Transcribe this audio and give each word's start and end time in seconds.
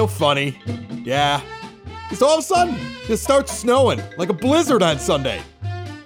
real 0.00 0.06
funny. 0.06 0.58
Yeah. 1.04 1.42
It's 2.10 2.22
all 2.22 2.32
of 2.32 2.38
a 2.38 2.42
sudden, 2.42 2.74
it 3.06 3.18
starts 3.18 3.52
snowing 3.52 4.00
like 4.16 4.30
a 4.30 4.32
blizzard 4.32 4.82
on 4.82 4.98
Sunday. 4.98 5.42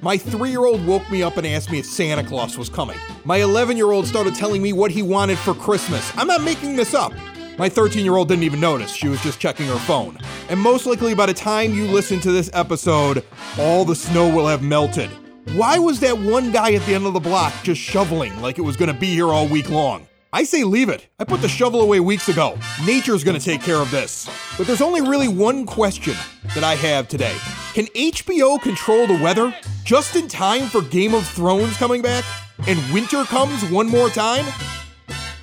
My 0.02 0.18
three 0.18 0.50
year 0.50 0.64
old 0.64 0.84
woke 0.84 1.08
me 1.12 1.22
up 1.22 1.36
and 1.36 1.46
asked 1.46 1.70
me 1.70 1.78
if 1.78 1.86
Santa 1.86 2.24
Claus 2.24 2.58
was 2.58 2.68
coming. 2.68 2.98
My 3.24 3.36
11 3.36 3.76
year 3.76 3.92
old 3.92 4.08
started 4.08 4.34
telling 4.34 4.60
me 4.62 4.72
what 4.72 4.90
he 4.90 5.00
wanted 5.00 5.38
for 5.38 5.54
Christmas. 5.54 6.10
I'm 6.16 6.26
not 6.26 6.42
making 6.42 6.74
this 6.74 6.92
up. 6.92 7.12
My 7.56 7.68
13 7.68 8.04
year 8.04 8.16
old 8.16 8.26
didn't 8.26 8.42
even 8.42 8.58
notice, 8.58 8.92
she 8.92 9.06
was 9.06 9.22
just 9.22 9.38
checking 9.38 9.68
her 9.68 9.78
phone. 9.78 10.18
And 10.48 10.58
most 10.58 10.86
likely 10.86 11.14
by 11.14 11.26
the 11.26 11.34
time 11.34 11.72
you 11.72 11.86
listen 11.86 12.18
to 12.20 12.32
this 12.32 12.50
episode, 12.52 13.22
all 13.60 13.84
the 13.84 13.94
snow 13.94 14.28
will 14.28 14.48
have 14.48 14.62
melted. 14.62 15.08
Why 15.54 15.78
was 15.78 16.00
that 16.00 16.18
one 16.18 16.50
guy 16.50 16.72
at 16.72 16.84
the 16.84 16.96
end 16.96 17.06
of 17.06 17.12
the 17.12 17.20
block 17.20 17.52
just 17.62 17.80
shoveling 17.80 18.42
like 18.42 18.58
it 18.58 18.62
was 18.62 18.76
gonna 18.76 18.92
be 18.92 19.14
here 19.14 19.28
all 19.28 19.46
week 19.46 19.70
long? 19.70 20.08
I 20.34 20.42
say 20.42 20.64
leave 20.64 20.88
it. 20.88 21.06
I 21.20 21.22
put 21.22 21.42
the 21.42 21.48
shovel 21.48 21.80
away 21.80 22.00
weeks 22.00 22.28
ago. 22.28 22.58
Nature's 22.84 23.22
gonna 23.22 23.38
take 23.38 23.62
care 23.62 23.76
of 23.76 23.88
this. 23.92 24.28
But 24.58 24.66
there's 24.66 24.80
only 24.80 25.00
really 25.00 25.28
one 25.28 25.64
question 25.64 26.16
that 26.56 26.64
I 26.64 26.74
have 26.74 27.06
today. 27.06 27.36
Can 27.72 27.86
HBO 27.94 28.60
control 28.60 29.06
the 29.06 29.22
weather 29.22 29.54
just 29.84 30.16
in 30.16 30.26
time 30.26 30.62
for 30.62 30.82
Game 30.82 31.14
of 31.14 31.24
Thrones 31.24 31.76
coming 31.76 32.02
back? 32.02 32.24
And 32.66 32.80
winter 32.92 33.22
comes 33.22 33.64
one 33.70 33.86
more 33.86 34.10
time? 34.10 34.44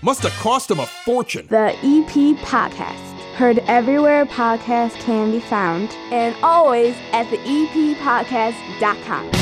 Must 0.02 0.24
have 0.24 0.34
cost 0.34 0.68
them 0.68 0.82
a 0.82 0.88
fortune. 1.06 1.48
The 1.48 1.74
EP 1.84 2.36
Podcast. 2.40 2.98
Heard 3.36 3.60
everywhere 3.68 4.26
podcasts 4.26 5.00
can 5.06 5.32
be 5.32 5.40
found, 5.40 5.92
and 6.12 6.36
always 6.44 6.98
at 7.14 7.30
the 7.30 7.38
eppodcast.com. 7.38 9.41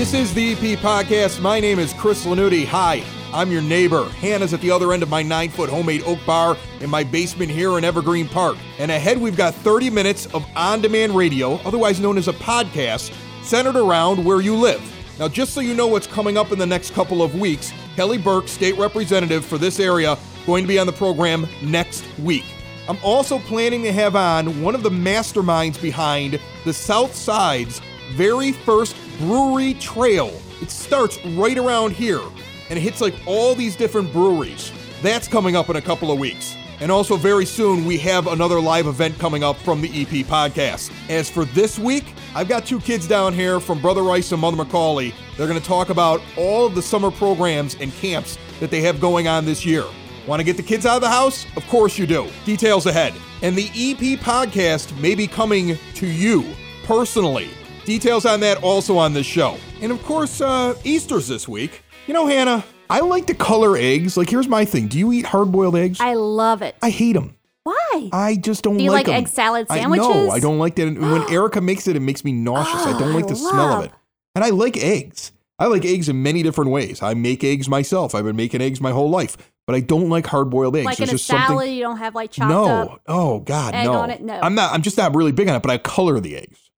This 0.00 0.14
is 0.14 0.32
the 0.32 0.52
EP 0.52 0.78
Podcast. 0.78 1.42
My 1.42 1.60
name 1.60 1.78
is 1.78 1.92
Chris 1.92 2.24
Lanuti. 2.24 2.64
Hi, 2.64 3.04
I'm 3.34 3.52
your 3.52 3.60
neighbor. 3.60 4.08
Hannah's 4.08 4.54
at 4.54 4.62
the 4.62 4.70
other 4.70 4.94
end 4.94 5.02
of 5.02 5.10
my 5.10 5.22
nine 5.22 5.50
foot 5.50 5.68
homemade 5.68 6.02
oak 6.06 6.18
bar 6.24 6.56
in 6.80 6.88
my 6.88 7.04
basement 7.04 7.50
here 7.50 7.76
in 7.76 7.84
Evergreen 7.84 8.26
Park. 8.26 8.56
And 8.78 8.90
ahead, 8.90 9.18
we've 9.18 9.36
got 9.36 9.54
30 9.56 9.90
minutes 9.90 10.24
of 10.32 10.46
on 10.56 10.80
demand 10.80 11.14
radio, 11.14 11.56
otherwise 11.66 12.00
known 12.00 12.16
as 12.16 12.28
a 12.28 12.32
podcast, 12.32 13.14
centered 13.42 13.76
around 13.76 14.24
where 14.24 14.40
you 14.40 14.56
live. 14.56 14.80
Now, 15.18 15.28
just 15.28 15.52
so 15.52 15.60
you 15.60 15.74
know 15.74 15.88
what's 15.88 16.06
coming 16.06 16.38
up 16.38 16.50
in 16.50 16.58
the 16.58 16.64
next 16.64 16.94
couple 16.94 17.22
of 17.22 17.38
weeks, 17.38 17.70
Kelly 17.94 18.16
Burke, 18.16 18.48
state 18.48 18.78
representative 18.78 19.44
for 19.44 19.58
this 19.58 19.78
area, 19.78 20.16
going 20.46 20.64
to 20.64 20.68
be 20.68 20.78
on 20.78 20.86
the 20.86 20.94
program 20.94 21.46
next 21.62 22.06
week. 22.20 22.46
I'm 22.88 22.98
also 23.04 23.38
planning 23.38 23.82
to 23.82 23.92
have 23.92 24.16
on 24.16 24.62
one 24.62 24.74
of 24.74 24.82
the 24.82 24.88
masterminds 24.88 25.80
behind 25.80 26.40
the 26.64 26.72
South 26.72 27.14
Side's 27.14 27.82
very 28.14 28.52
first 28.52 28.96
brewery 29.20 29.74
trail. 29.74 30.32
It 30.60 30.70
starts 30.70 31.24
right 31.26 31.56
around 31.56 31.92
here 31.92 32.22
and 32.70 32.78
it 32.78 32.82
hits 32.82 33.00
like 33.00 33.14
all 33.26 33.54
these 33.54 33.76
different 33.76 34.12
breweries. 34.12 34.72
That's 35.02 35.28
coming 35.28 35.56
up 35.56 35.68
in 35.68 35.76
a 35.76 35.82
couple 35.82 36.10
of 36.10 36.18
weeks. 36.18 36.56
And 36.80 36.90
also, 36.90 37.16
very 37.16 37.44
soon, 37.44 37.84
we 37.84 37.98
have 37.98 38.26
another 38.26 38.58
live 38.58 38.86
event 38.86 39.18
coming 39.18 39.44
up 39.44 39.56
from 39.58 39.82
the 39.82 39.88
EP 39.88 40.26
podcast. 40.26 40.90
As 41.10 41.28
for 41.28 41.44
this 41.44 41.78
week, 41.78 42.14
I've 42.34 42.48
got 42.48 42.64
two 42.64 42.80
kids 42.80 43.06
down 43.06 43.34
here 43.34 43.60
from 43.60 43.82
Brother 43.82 44.02
Rice 44.02 44.32
and 44.32 44.40
Mother 44.40 44.56
McAuley. 44.56 45.12
They're 45.36 45.46
going 45.46 45.60
to 45.60 45.66
talk 45.66 45.90
about 45.90 46.22
all 46.38 46.64
of 46.64 46.74
the 46.74 46.80
summer 46.80 47.10
programs 47.10 47.74
and 47.74 47.92
camps 47.92 48.38
that 48.60 48.70
they 48.70 48.80
have 48.80 48.98
going 48.98 49.28
on 49.28 49.44
this 49.44 49.66
year. 49.66 49.84
Want 50.26 50.40
to 50.40 50.44
get 50.44 50.56
the 50.56 50.62
kids 50.62 50.86
out 50.86 50.96
of 50.96 51.02
the 51.02 51.10
house? 51.10 51.44
Of 51.54 51.66
course 51.68 51.98
you 51.98 52.06
do. 52.06 52.28
Details 52.46 52.86
ahead. 52.86 53.12
And 53.42 53.54
the 53.56 53.66
EP 53.74 54.18
podcast 54.18 54.98
may 54.98 55.14
be 55.14 55.26
coming 55.26 55.76
to 55.96 56.06
you 56.06 56.46
personally. 56.84 57.50
Details 57.84 58.26
on 58.26 58.40
that 58.40 58.62
also 58.62 58.96
on 58.96 59.12
this 59.12 59.26
show. 59.26 59.56
And 59.80 59.90
of 59.92 60.02
course, 60.04 60.40
uh, 60.40 60.74
Easter's 60.84 61.26
this 61.28 61.48
week. 61.48 61.82
You 62.06 62.14
know, 62.14 62.26
Hannah, 62.26 62.64
I 62.88 63.00
like 63.00 63.26
to 63.26 63.34
color 63.34 63.76
eggs. 63.76 64.16
Like, 64.16 64.28
here's 64.30 64.48
my 64.48 64.64
thing. 64.64 64.88
Do 64.88 64.98
you 64.98 65.12
eat 65.12 65.26
hard 65.26 65.50
boiled 65.52 65.76
eggs? 65.76 66.00
I 66.00 66.14
love 66.14 66.62
it. 66.62 66.76
I 66.82 66.90
hate 66.90 67.14
them. 67.14 67.36
Why? 67.62 68.08
I 68.12 68.36
just 68.36 68.62
don't 68.62 68.78
Do 68.78 68.84
you 68.84 68.90
like 68.90 69.06
like 69.06 69.16
egg 69.16 69.28
salad 69.28 69.68
sandwiches. 69.68 70.06
I 70.06 70.12
know. 70.12 70.30
I 70.30 70.40
don't 70.40 70.58
like 70.58 70.76
that. 70.76 70.86
When 70.98 71.22
Erica 71.32 71.60
makes 71.60 71.86
it, 71.88 71.96
it 71.96 72.00
makes 72.00 72.24
me 72.24 72.32
nauseous. 72.32 72.86
I 72.86 72.98
don't 72.98 73.12
Oh, 73.12 73.16
like 73.16 73.26
the 73.26 73.36
smell 73.36 73.80
of 73.80 73.84
it. 73.84 73.92
And 74.34 74.44
I 74.44 74.50
like 74.50 74.76
eggs. 74.76 75.32
I 75.58 75.66
like 75.66 75.84
eggs 75.84 76.08
in 76.08 76.22
many 76.22 76.42
different 76.42 76.70
ways. 76.70 77.02
I 77.02 77.12
make 77.14 77.44
eggs 77.44 77.68
myself. 77.68 78.14
I've 78.14 78.24
been 78.24 78.36
making 78.36 78.62
eggs 78.62 78.80
my 78.80 78.92
whole 78.92 79.10
life, 79.10 79.36
but 79.66 79.76
I 79.76 79.80
don't 79.80 80.08
like 80.08 80.26
hard 80.26 80.48
boiled 80.48 80.74
eggs. 80.74 80.86
like 80.86 80.96
There's 80.96 81.10
in 81.10 81.14
a 81.16 81.18
just 81.18 81.26
something. 81.26 81.48
salad, 81.48 81.68
you 81.70 81.82
don't 81.82 81.98
have 81.98 82.14
like 82.14 82.30
chopped 82.30 82.48
no. 82.48 82.64
up. 82.64 83.02
Oh 83.06 83.40
God, 83.40 83.74
egg 83.74 83.84
no. 83.84 83.92
on 83.92 84.10
it? 84.10 84.22
No. 84.22 84.40
I'm 84.42 84.54
not. 84.54 84.72
I'm 84.72 84.80
just 84.80 84.96
not 84.96 85.14
really 85.14 85.32
big 85.32 85.48
on 85.48 85.56
it. 85.56 85.62
But 85.62 85.70
I 85.70 85.76
color 85.78 86.18
the 86.18 86.36
eggs. 86.36 86.69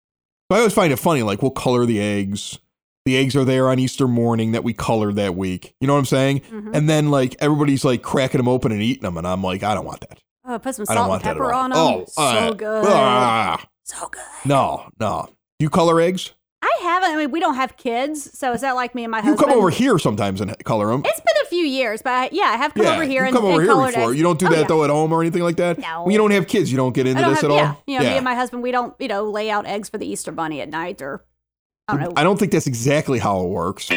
So 0.53 0.57
I 0.57 0.59
always 0.59 0.75
find 0.75 0.93
it 0.93 0.99
funny. 0.99 1.23
Like 1.23 1.41
we'll 1.41 1.51
color 1.51 1.87
the 1.87 1.99
eggs. 1.99 2.59
The 3.07 3.17
eggs 3.17 3.35
are 3.37 3.45
there 3.45 3.71
on 3.71 3.79
Easter 3.79 4.07
morning 4.07 4.53
that 4.53 4.63
we 4.63 4.75
colored 4.75 5.17
that 5.17 5.35
week. 5.35 5.75
You 5.81 5.87
know 5.87 5.95
what 5.95 6.01
I'm 6.01 6.05
saying? 6.05 6.41
Mhm. 6.41 6.77
And 6.77 6.91
then 6.91 7.11
like 7.11 7.37
everybody's 7.41 7.87
like 7.87 8.03
cracking 8.03 8.37
them 8.37 8.49
open 8.49 8.71
and 8.71 8.83
eating 8.83 9.01
them, 9.03 9.17
and 9.17 9.27
I'm 9.27 9.43
like, 9.43 9.63
I 9.63 9.75
don't 9.75 9.87
want 9.87 10.01
that. 10.01 10.19
Oh, 10.45 10.59
put 10.59 10.75
some 10.75 10.85
salt 10.85 11.11
and 11.11 11.23
pepper 11.23 11.55
on 11.55 11.71
them. 11.71 11.79
Oh, 11.79 12.05
so 12.07 12.23
uh, 12.23 12.53
good. 12.53 12.85
ah. 12.87 13.65
so 13.85 14.09
good. 14.09 14.21
no, 14.45 14.91
no. 15.01 15.31
You 15.59 15.71
color 15.71 15.99
eggs? 16.03 16.33
I 17.03 17.09
haven't. 17.09 17.19
I 17.21 17.25
mean, 17.25 17.31
we 17.33 17.41
don't 17.41 17.55
have 17.57 17.77
kids, 17.77 18.39
so 18.39 18.53
is 18.53 18.61
that 18.63 18.73
like 18.73 18.95
me 18.95 19.05
and 19.05 19.11
my 19.11 19.19
You 19.19 19.25
husband? 19.31 19.49
come 19.51 19.59
over 19.59 19.71
here 19.71 19.99
sometimes 19.99 20.41
and 20.41 20.57
color 20.65 20.89
them. 20.89 21.03
It's 21.05 21.21
been 21.21 21.43
a 21.43 21.47
few 21.47 21.65
years, 21.65 22.03
but 22.03 22.13
I, 22.13 22.29
yeah, 22.33 22.45
I 22.45 22.57
have 22.57 22.75
come 22.75 22.87
over 22.87 23.05
here 23.05 23.25
and, 23.25 23.35
come 23.35 23.45
over 23.45 23.61
and 23.61 23.71
here 23.71 23.75
before. 23.87 24.11
eggs. 24.11 24.17
You 24.17 24.23
don't 24.23 24.39
do 24.39 24.47
Oh, 24.47 24.51
that 24.51 24.61
yeah. 24.63 24.67
though 24.67 24.85
at 24.85 24.91
home 24.91 25.13
or 25.13 25.21
anything 25.21 25.43
like 25.43 25.57
that. 25.57 25.79
No. 25.79 26.03
When 26.05 26.13
you 26.13 26.19
don't 26.19 26.31
have 26.31 26.47
kids, 26.47 26.71
you 26.71 26.77
don't 26.77 26.93
get 26.95 27.07
into 27.07 27.21
don't 27.21 27.31
this 27.31 27.41
have, 27.43 27.51
at 27.51 27.57
yeah, 27.57 27.69
all. 27.71 27.83
you 27.87 27.99
know, 27.99 28.05
me 28.05 28.17
and 28.17 28.25
my 28.25 28.35
husband, 28.35 28.63
we 28.63 28.71
don't, 28.71 28.95
you 28.99 29.09
know, 29.09 29.25
lay 29.31 29.51
out 29.51 29.67
eggs 29.67 29.89
for 29.89 29.99
the 29.99 30.07
Easter 30.07 30.33
bunny 30.33 30.61
at 30.61 30.69
night 30.69 31.03
or 31.03 31.25
I 31.89 31.95
don't 31.97 32.03
know. 32.03 32.13
I 32.17 32.23
don't 32.25 32.39
think 32.39 32.53
that's 32.53 32.67
exactly 32.69 33.19
how 33.19 33.41
it 33.43 33.49
works. 33.49 33.89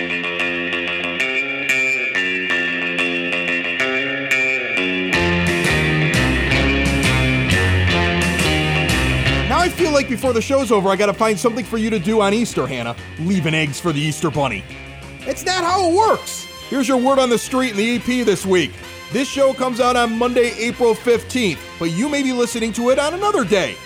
Like 9.95 10.09
before 10.09 10.33
the 10.33 10.41
show's 10.41 10.73
over, 10.73 10.89
I 10.89 10.97
gotta 10.97 11.13
find 11.13 11.39
something 11.39 11.63
for 11.63 11.77
you 11.77 11.89
to 11.89 11.97
do 11.97 12.19
on 12.19 12.33
Easter, 12.33 12.67
Hannah. 12.67 12.97
Leaving 13.19 13.53
eggs 13.53 13.79
for 13.79 13.93
the 13.93 14.01
Easter 14.01 14.29
bunny. 14.29 14.61
It's 15.21 15.45
not 15.45 15.63
how 15.63 15.89
it 15.89 15.95
works. 15.95 16.45
Here's 16.69 16.87
your 16.87 16.97
word 16.97 17.17
on 17.17 17.29
the 17.29 17.37
street 17.37 17.71
in 17.71 17.77
the 17.77 17.95
EP 17.95 18.25
this 18.25 18.45
week. 18.45 18.73
This 19.13 19.29
show 19.29 19.53
comes 19.53 19.79
out 19.79 19.95
on 19.95 20.19
Monday, 20.19 20.53
April 20.57 20.93
15th, 20.93 21.59
but 21.79 21.91
you 21.91 22.09
may 22.09 22.21
be 22.21 22.33
listening 22.33 22.73
to 22.73 22.89
it 22.89 22.99
on 22.99 23.13
another 23.13 23.45
day. 23.45 23.77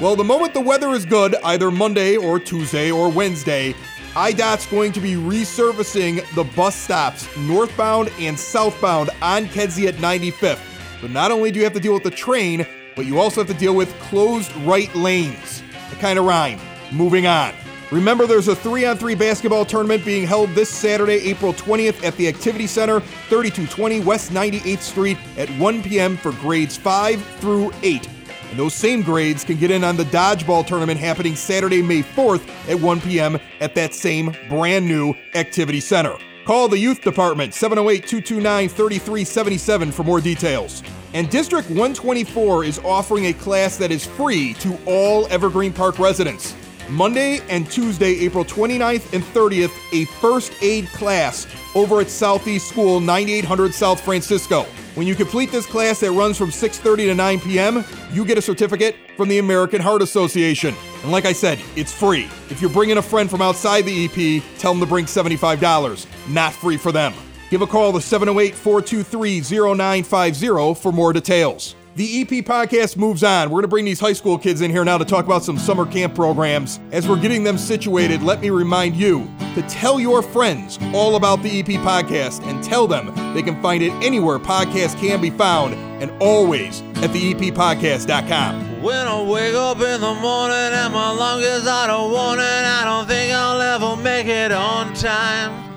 Well, 0.00 0.16
the 0.16 0.24
moment 0.24 0.54
the 0.54 0.60
weather 0.62 0.90
is 0.90 1.04
good, 1.04 1.36
either 1.44 1.70
Monday 1.70 2.16
or 2.16 2.40
Tuesday 2.40 2.90
or 2.90 3.10
Wednesday, 3.10 3.74
IDOT's 4.14 4.64
going 4.66 4.92
to 4.92 5.00
be 5.00 5.12
resurfacing 5.12 6.24
the 6.34 6.44
bus 6.56 6.74
stops 6.74 7.28
northbound 7.36 8.10
and 8.18 8.38
southbound 8.38 9.10
on 9.20 9.44
Kedzie 9.48 9.88
at 9.88 9.96
95th. 9.96 10.62
But 11.02 11.10
not 11.10 11.30
only 11.30 11.50
do 11.50 11.58
you 11.58 11.64
have 11.64 11.74
to 11.74 11.80
deal 11.80 11.92
with 11.92 12.04
the 12.04 12.10
train, 12.10 12.66
but 12.96 13.06
you 13.06 13.18
also 13.18 13.40
have 13.40 13.48
to 13.48 13.58
deal 13.58 13.74
with 13.74 13.92
closed 14.00 14.54
right 14.58 14.94
lanes. 14.94 15.62
It 15.90 15.98
kind 15.98 16.18
of 16.18 16.24
rhyme. 16.24 16.60
Moving 16.92 17.26
on. 17.26 17.54
Remember, 17.90 18.24
there's 18.24 18.46
a 18.46 18.54
three 18.54 18.84
on 18.84 18.96
three 18.96 19.16
basketball 19.16 19.64
tournament 19.64 20.04
being 20.04 20.24
held 20.24 20.50
this 20.50 20.68
Saturday, 20.68 21.16
April 21.28 21.52
20th 21.52 22.04
at 22.04 22.16
the 22.16 22.28
Activity 22.28 22.68
Center, 22.68 23.00
3220 23.00 24.00
West 24.00 24.30
98th 24.30 24.78
Street 24.78 25.18
at 25.36 25.48
1 25.50 25.82
p.m. 25.82 26.16
for 26.16 26.30
grades 26.32 26.76
5 26.76 27.20
through 27.40 27.72
8. 27.82 28.08
And 28.50 28.58
those 28.58 28.74
same 28.74 29.02
grades 29.02 29.42
can 29.42 29.56
get 29.56 29.72
in 29.72 29.82
on 29.82 29.96
the 29.96 30.04
dodgeball 30.04 30.66
tournament 30.66 31.00
happening 31.00 31.34
Saturday, 31.34 31.82
May 31.82 32.02
4th 32.02 32.48
at 32.68 32.78
1 32.78 33.00
p.m. 33.00 33.38
at 33.60 33.74
that 33.74 33.92
same 33.92 34.36
brand 34.48 34.86
new 34.86 35.14
Activity 35.34 35.80
Center. 35.80 36.16
Call 36.46 36.68
the 36.68 36.78
Youth 36.78 37.02
Department 37.02 37.54
708 37.54 38.06
229 38.06 38.68
3377 38.68 39.92
for 39.92 40.04
more 40.04 40.20
details. 40.20 40.82
And 41.12 41.28
District 41.28 41.68
124 41.68 42.64
is 42.64 42.78
offering 42.80 43.26
a 43.26 43.32
class 43.32 43.76
that 43.78 43.90
is 43.90 44.06
free 44.06 44.54
to 44.54 44.78
all 44.86 45.26
Evergreen 45.26 45.72
Park 45.72 45.98
residents. 45.98 46.54
Monday 46.88 47.40
and 47.48 47.70
Tuesday, 47.70 48.18
April 48.20 48.44
29th 48.44 49.12
and 49.12 49.22
30th, 49.22 49.72
a 49.92 50.04
first 50.20 50.52
aid 50.60 50.88
class 50.88 51.46
over 51.74 52.00
at 52.00 52.08
Southeast 52.08 52.68
School, 52.68 53.00
9800 53.00 53.72
South 53.72 54.00
Francisco. 54.00 54.62
When 54.96 55.06
you 55.06 55.14
complete 55.14 55.52
this 55.52 55.66
class 55.66 56.00
that 56.00 56.10
runs 56.10 56.36
from 56.36 56.50
6:30 56.50 57.06
to 57.06 57.14
9 57.14 57.40
p.m., 57.40 57.84
you 58.12 58.24
get 58.24 58.38
a 58.38 58.42
certificate 58.42 58.96
from 59.16 59.28
the 59.28 59.38
American 59.38 59.80
Heart 59.80 60.02
Association. 60.02 60.74
And 61.02 61.12
like 61.12 61.26
I 61.26 61.32
said, 61.32 61.60
it's 61.76 61.92
free. 61.92 62.24
If 62.50 62.60
you're 62.60 62.70
bringing 62.70 62.98
a 62.98 63.02
friend 63.02 63.30
from 63.30 63.40
outside 63.40 63.82
the 63.82 64.04
EP, 64.06 64.42
tell 64.58 64.72
them 64.72 64.80
to 64.80 64.86
bring 64.86 65.06
$75. 65.06 66.06
Not 66.28 66.52
free 66.52 66.76
for 66.76 66.90
them. 66.90 67.14
Give 67.50 67.62
a 67.62 67.66
call 67.66 67.92
to 67.94 68.00
708 68.00 68.54
423 68.54 69.40
0950 69.40 70.74
for 70.80 70.92
more 70.92 71.12
details. 71.12 71.74
The 71.96 72.20
EP 72.20 72.28
podcast 72.44 72.96
moves 72.96 73.24
on. 73.24 73.50
We're 73.50 73.56
going 73.56 73.62
to 73.62 73.68
bring 73.68 73.84
these 73.84 73.98
high 73.98 74.12
school 74.12 74.38
kids 74.38 74.60
in 74.60 74.70
here 74.70 74.84
now 74.84 74.98
to 74.98 75.04
talk 75.04 75.24
about 75.24 75.42
some 75.42 75.58
summer 75.58 75.84
camp 75.84 76.14
programs. 76.14 76.78
As 76.92 77.08
we're 77.08 77.20
getting 77.20 77.42
them 77.42 77.58
situated, 77.58 78.22
let 78.22 78.40
me 78.40 78.50
remind 78.50 78.94
you 78.94 79.28
to 79.56 79.62
tell 79.62 79.98
your 79.98 80.22
friends 80.22 80.78
all 80.94 81.16
about 81.16 81.42
the 81.42 81.58
EP 81.58 81.66
podcast 81.66 82.40
and 82.44 82.62
tell 82.62 82.86
them 82.86 83.12
they 83.34 83.42
can 83.42 83.60
find 83.60 83.82
it 83.82 83.90
anywhere 84.04 84.38
podcasts 84.38 84.98
can 85.00 85.20
be 85.20 85.30
found 85.30 85.74
and 86.00 86.12
always 86.22 86.82
at 87.02 87.12
the 87.12 87.34
eppodcast.com. 87.34 88.80
When 88.80 89.08
I 89.08 89.22
wake 89.24 89.54
up 89.54 89.80
in 89.80 90.00
the 90.00 90.14
morning 90.14 90.56
and 90.56 90.94
my 90.94 91.10
lungs 91.10 91.66
out 91.66 91.90
of 91.90 92.12
warning, 92.12 92.44
I 92.44 92.84
don't 92.84 93.08
think 93.08 93.34
I'll 93.34 93.60
ever 93.60 94.00
make 94.00 94.28
it 94.28 94.52
on 94.52 94.94
time. 94.94 95.69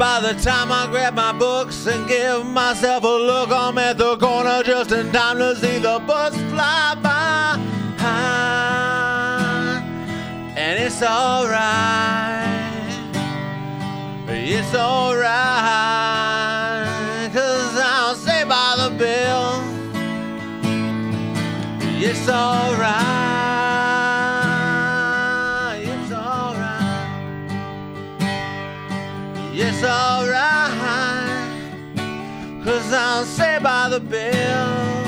By 0.00 0.18
the 0.18 0.32
time 0.40 0.72
I 0.72 0.86
grab 0.90 1.12
my 1.12 1.30
books 1.30 1.86
and 1.86 2.08
give 2.08 2.46
myself 2.46 3.04
a 3.04 3.06
look, 3.06 3.50
I'm 3.50 3.76
at 3.76 3.98
the 3.98 4.16
corner 4.16 4.62
just 4.62 4.92
in 4.92 5.12
time 5.12 5.36
to 5.36 5.54
see 5.54 5.76
the 5.76 5.98
bus 6.06 6.34
fly 6.50 6.96
by. 7.02 7.58
And 10.56 10.78
it's 10.82 11.02
alright, 11.02 11.52
it's 14.26 14.74
alright, 14.74 15.30
cause 17.34 17.76
I'll 17.78 18.14
stay 18.14 18.44
by 18.44 18.76
the 18.78 18.88
bell, 18.96 19.62
it's 22.00 22.26
alright, 22.26 23.19
It's 29.82 29.88
alright, 29.88 31.56
cause 32.62 32.92
I'll 32.92 33.24
say 33.24 33.58
by 33.62 33.88
the 33.88 33.98
bell. 33.98 35.04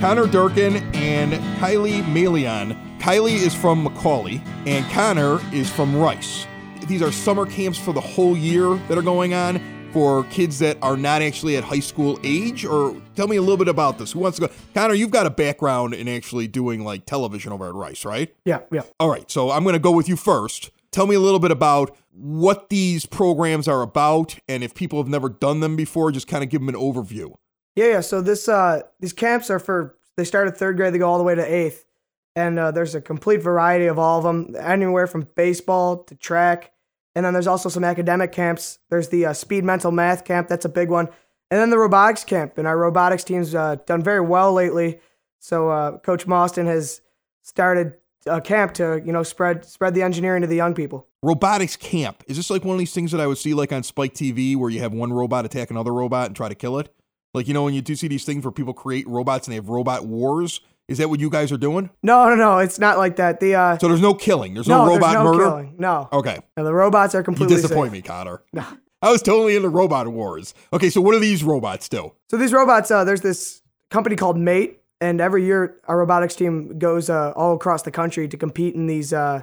Connor 0.00 0.26
Durkin 0.26 0.78
and 0.96 1.34
Kylie 1.60 2.02
Malion. 2.02 2.76
Kylie 2.98 3.34
is 3.34 3.54
from 3.54 3.86
McAuley, 3.86 4.44
and 4.66 4.84
Connor 4.90 5.38
is 5.54 5.70
from 5.70 5.94
Rice. 5.94 6.44
These 6.88 7.02
are 7.02 7.12
summer 7.12 7.46
camps 7.46 7.78
for 7.78 7.92
the 7.92 8.00
whole 8.00 8.36
year 8.36 8.74
that 8.88 8.98
are 8.98 9.02
going 9.02 9.32
on 9.32 9.60
for 9.92 10.24
kids 10.24 10.58
that 10.58 10.76
are 10.82 10.96
not 10.96 11.22
actually 11.22 11.56
at 11.56 11.62
high 11.62 11.78
school 11.78 12.18
age. 12.24 12.64
Or 12.64 13.00
tell 13.14 13.28
me 13.28 13.36
a 13.36 13.42
little 13.42 13.56
bit 13.56 13.68
about 13.68 13.96
this. 13.96 14.10
Who 14.10 14.18
wants 14.18 14.40
to 14.40 14.48
go? 14.48 14.54
Connor, 14.74 14.94
you've 14.94 15.12
got 15.12 15.26
a 15.26 15.30
background 15.30 15.94
in 15.94 16.08
actually 16.08 16.48
doing 16.48 16.82
like 16.82 17.06
television 17.06 17.52
over 17.52 17.68
at 17.68 17.74
Rice, 17.74 18.04
right? 18.04 18.34
Yeah, 18.44 18.62
yeah. 18.72 18.82
All 18.98 19.08
right, 19.08 19.30
so 19.30 19.52
I'm 19.52 19.62
going 19.62 19.74
to 19.74 19.78
go 19.78 19.92
with 19.92 20.08
you 20.08 20.16
first. 20.16 20.72
Tell 20.90 21.06
me 21.06 21.14
a 21.14 21.20
little 21.20 21.38
bit 21.38 21.52
about 21.52 21.96
what 22.12 22.68
these 22.68 23.06
programs 23.06 23.66
are 23.66 23.82
about, 23.82 24.38
and 24.48 24.62
if 24.62 24.74
people 24.74 25.02
have 25.02 25.08
never 25.08 25.28
done 25.28 25.60
them 25.60 25.76
before, 25.76 26.12
just 26.12 26.28
kind 26.28 26.44
of 26.44 26.50
give 26.50 26.60
them 26.60 26.68
an 26.68 26.74
overview. 26.74 27.34
Yeah, 27.74 27.86
yeah. 27.86 28.00
So 28.00 28.20
this 28.20 28.48
uh 28.48 28.82
these 29.00 29.12
camps 29.12 29.50
are 29.50 29.58
for 29.58 29.96
they 30.16 30.24
start 30.24 30.46
at 30.46 30.56
third 30.56 30.76
grade, 30.76 30.92
they 30.92 30.98
go 30.98 31.08
all 31.08 31.18
the 31.18 31.24
way 31.24 31.34
to 31.34 31.42
eighth. 31.42 31.86
And 32.34 32.58
uh, 32.58 32.70
there's 32.70 32.94
a 32.94 33.00
complete 33.00 33.42
variety 33.42 33.86
of 33.86 33.98
all 33.98 34.16
of 34.16 34.24
them, 34.24 34.56
anywhere 34.58 35.06
from 35.06 35.28
baseball 35.36 36.04
to 36.04 36.14
track. 36.14 36.72
And 37.14 37.26
then 37.26 37.34
there's 37.34 37.46
also 37.46 37.68
some 37.68 37.84
academic 37.84 38.32
camps. 38.32 38.78
There's 38.88 39.08
the 39.08 39.26
uh, 39.26 39.32
speed 39.34 39.64
mental 39.64 39.92
math 39.92 40.24
camp, 40.24 40.48
that's 40.48 40.64
a 40.64 40.70
big 40.70 40.88
one. 40.88 41.08
And 41.50 41.60
then 41.60 41.68
the 41.68 41.78
robotics 41.78 42.24
camp. 42.24 42.56
And 42.56 42.66
our 42.66 42.78
robotics 42.78 43.24
team's 43.24 43.54
uh, 43.54 43.76
done 43.86 44.02
very 44.02 44.22
well 44.22 44.54
lately. 44.54 45.00
So 45.40 45.68
uh, 45.68 45.98
Coach 45.98 46.26
Mostyn 46.26 46.66
has 46.66 47.02
started 47.42 47.94
a 48.26 48.40
camp 48.40 48.74
to, 48.74 49.02
you 49.04 49.12
know, 49.12 49.22
spread 49.22 49.64
spread 49.64 49.94
the 49.94 50.02
engineering 50.02 50.42
to 50.42 50.46
the 50.48 50.56
young 50.56 50.74
people. 50.74 51.06
Robotics 51.22 51.76
camp. 51.76 52.22
Is 52.26 52.36
this 52.36 52.50
like 52.50 52.64
one 52.64 52.74
of 52.74 52.78
these 52.78 52.92
things 52.94 53.12
that 53.12 53.20
I 53.20 53.26
would 53.26 53.38
see 53.38 53.54
like 53.54 53.72
on 53.72 53.82
Spike 53.82 54.14
TV 54.14 54.56
where 54.56 54.70
you 54.70 54.80
have 54.80 54.92
one 54.92 55.12
robot 55.12 55.44
attack 55.44 55.70
another 55.70 55.92
robot 55.92 56.26
and 56.26 56.36
try 56.36 56.48
to 56.48 56.54
kill 56.54 56.78
it? 56.78 56.92
Like, 57.34 57.48
you 57.48 57.54
know, 57.54 57.64
when 57.64 57.74
you 57.74 57.80
do 57.80 57.94
see 57.94 58.08
these 58.08 58.24
things 58.24 58.44
where 58.44 58.52
people 58.52 58.74
create 58.74 59.06
robots 59.08 59.46
and 59.46 59.52
they 59.52 59.56
have 59.56 59.68
robot 59.68 60.04
wars? 60.06 60.60
Is 60.88 60.98
that 60.98 61.08
what 61.08 61.20
you 61.20 61.30
guys 61.30 61.52
are 61.52 61.56
doing? 61.56 61.88
No, 62.02 62.28
no, 62.28 62.34
no, 62.34 62.58
it's 62.58 62.78
not 62.78 62.98
like 62.98 63.16
that. 63.16 63.40
The 63.40 63.54
uh, 63.54 63.78
So 63.78 63.88
there's 63.88 64.00
no 64.00 64.12
killing. 64.14 64.52
There's 64.52 64.68
no, 64.68 64.84
no, 64.84 64.92
robot 64.94 65.12
there's 65.12 65.24
no 65.24 65.32
murder. 65.32 65.44
killing. 65.44 65.74
No, 65.78 66.08
Okay. 66.12 66.38
no, 66.56 66.64
the 66.64 66.74
robots 66.74 67.14
are 67.14 67.22
completely. 67.22 67.54
You 67.56 67.62
disappoint 67.62 67.92
safe. 67.92 68.02
me, 68.04 68.08
Connor. 68.08 68.42
No. 68.52 68.64
I 69.00 69.10
was 69.10 69.22
totally 69.22 69.56
into 69.56 69.68
robot 69.68 70.06
wars. 70.08 70.54
Okay, 70.72 70.90
so 70.90 71.00
what 71.00 71.12
do 71.12 71.18
these 71.20 71.42
robots 71.42 71.88
do? 71.88 72.12
So 72.30 72.36
these 72.36 72.52
robots, 72.52 72.90
uh, 72.90 73.02
there's 73.04 73.20
this 73.22 73.62
company 73.90 74.14
called 74.16 74.38
Mate, 74.38 74.81
and 75.02 75.20
every 75.20 75.44
year 75.44 75.80
our 75.88 75.98
robotics 75.98 76.36
team 76.36 76.78
goes 76.78 77.10
uh, 77.10 77.32
all 77.32 77.54
across 77.54 77.82
the 77.82 77.90
country 77.90 78.28
to 78.28 78.36
compete 78.36 78.76
in 78.76 78.86
these 78.86 79.12
uh, 79.12 79.42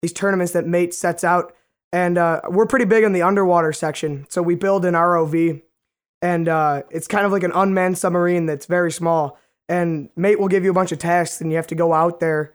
these 0.00 0.14
tournaments 0.14 0.54
that 0.54 0.66
Mate 0.66 0.94
sets 0.94 1.22
out. 1.22 1.54
And 1.92 2.16
uh, 2.18 2.40
we're 2.48 2.66
pretty 2.66 2.86
big 2.86 3.04
in 3.04 3.12
the 3.12 3.22
underwater 3.22 3.72
section, 3.72 4.26
so 4.28 4.42
we 4.42 4.56
build 4.56 4.84
an 4.84 4.94
ROV, 4.94 5.62
and 6.20 6.48
uh, 6.48 6.82
it's 6.90 7.06
kind 7.06 7.24
of 7.24 7.30
like 7.30 7.44
an 7.44 7.52
unmanned 7.54 7.98
submarine 7.98 8.46
that's 8.46 8.66
very 8.66 8.90
small. 8.90 9.38
And 9.68 10.08
Mate 10.16 10.40
will 10.40 10.48
give 10.48 10.64
you 10.64 10.70
a 10.70 10.74
bunch 10.74 10.90
of 10.90 10.98
tasks, 10.98 11.40
and 11.40 11.52
you 11.52 11.56
have 11.56 11.68
to 11.68 11.76
go 11.76 11.92
out 11.92 12.18
there 12.18 12.54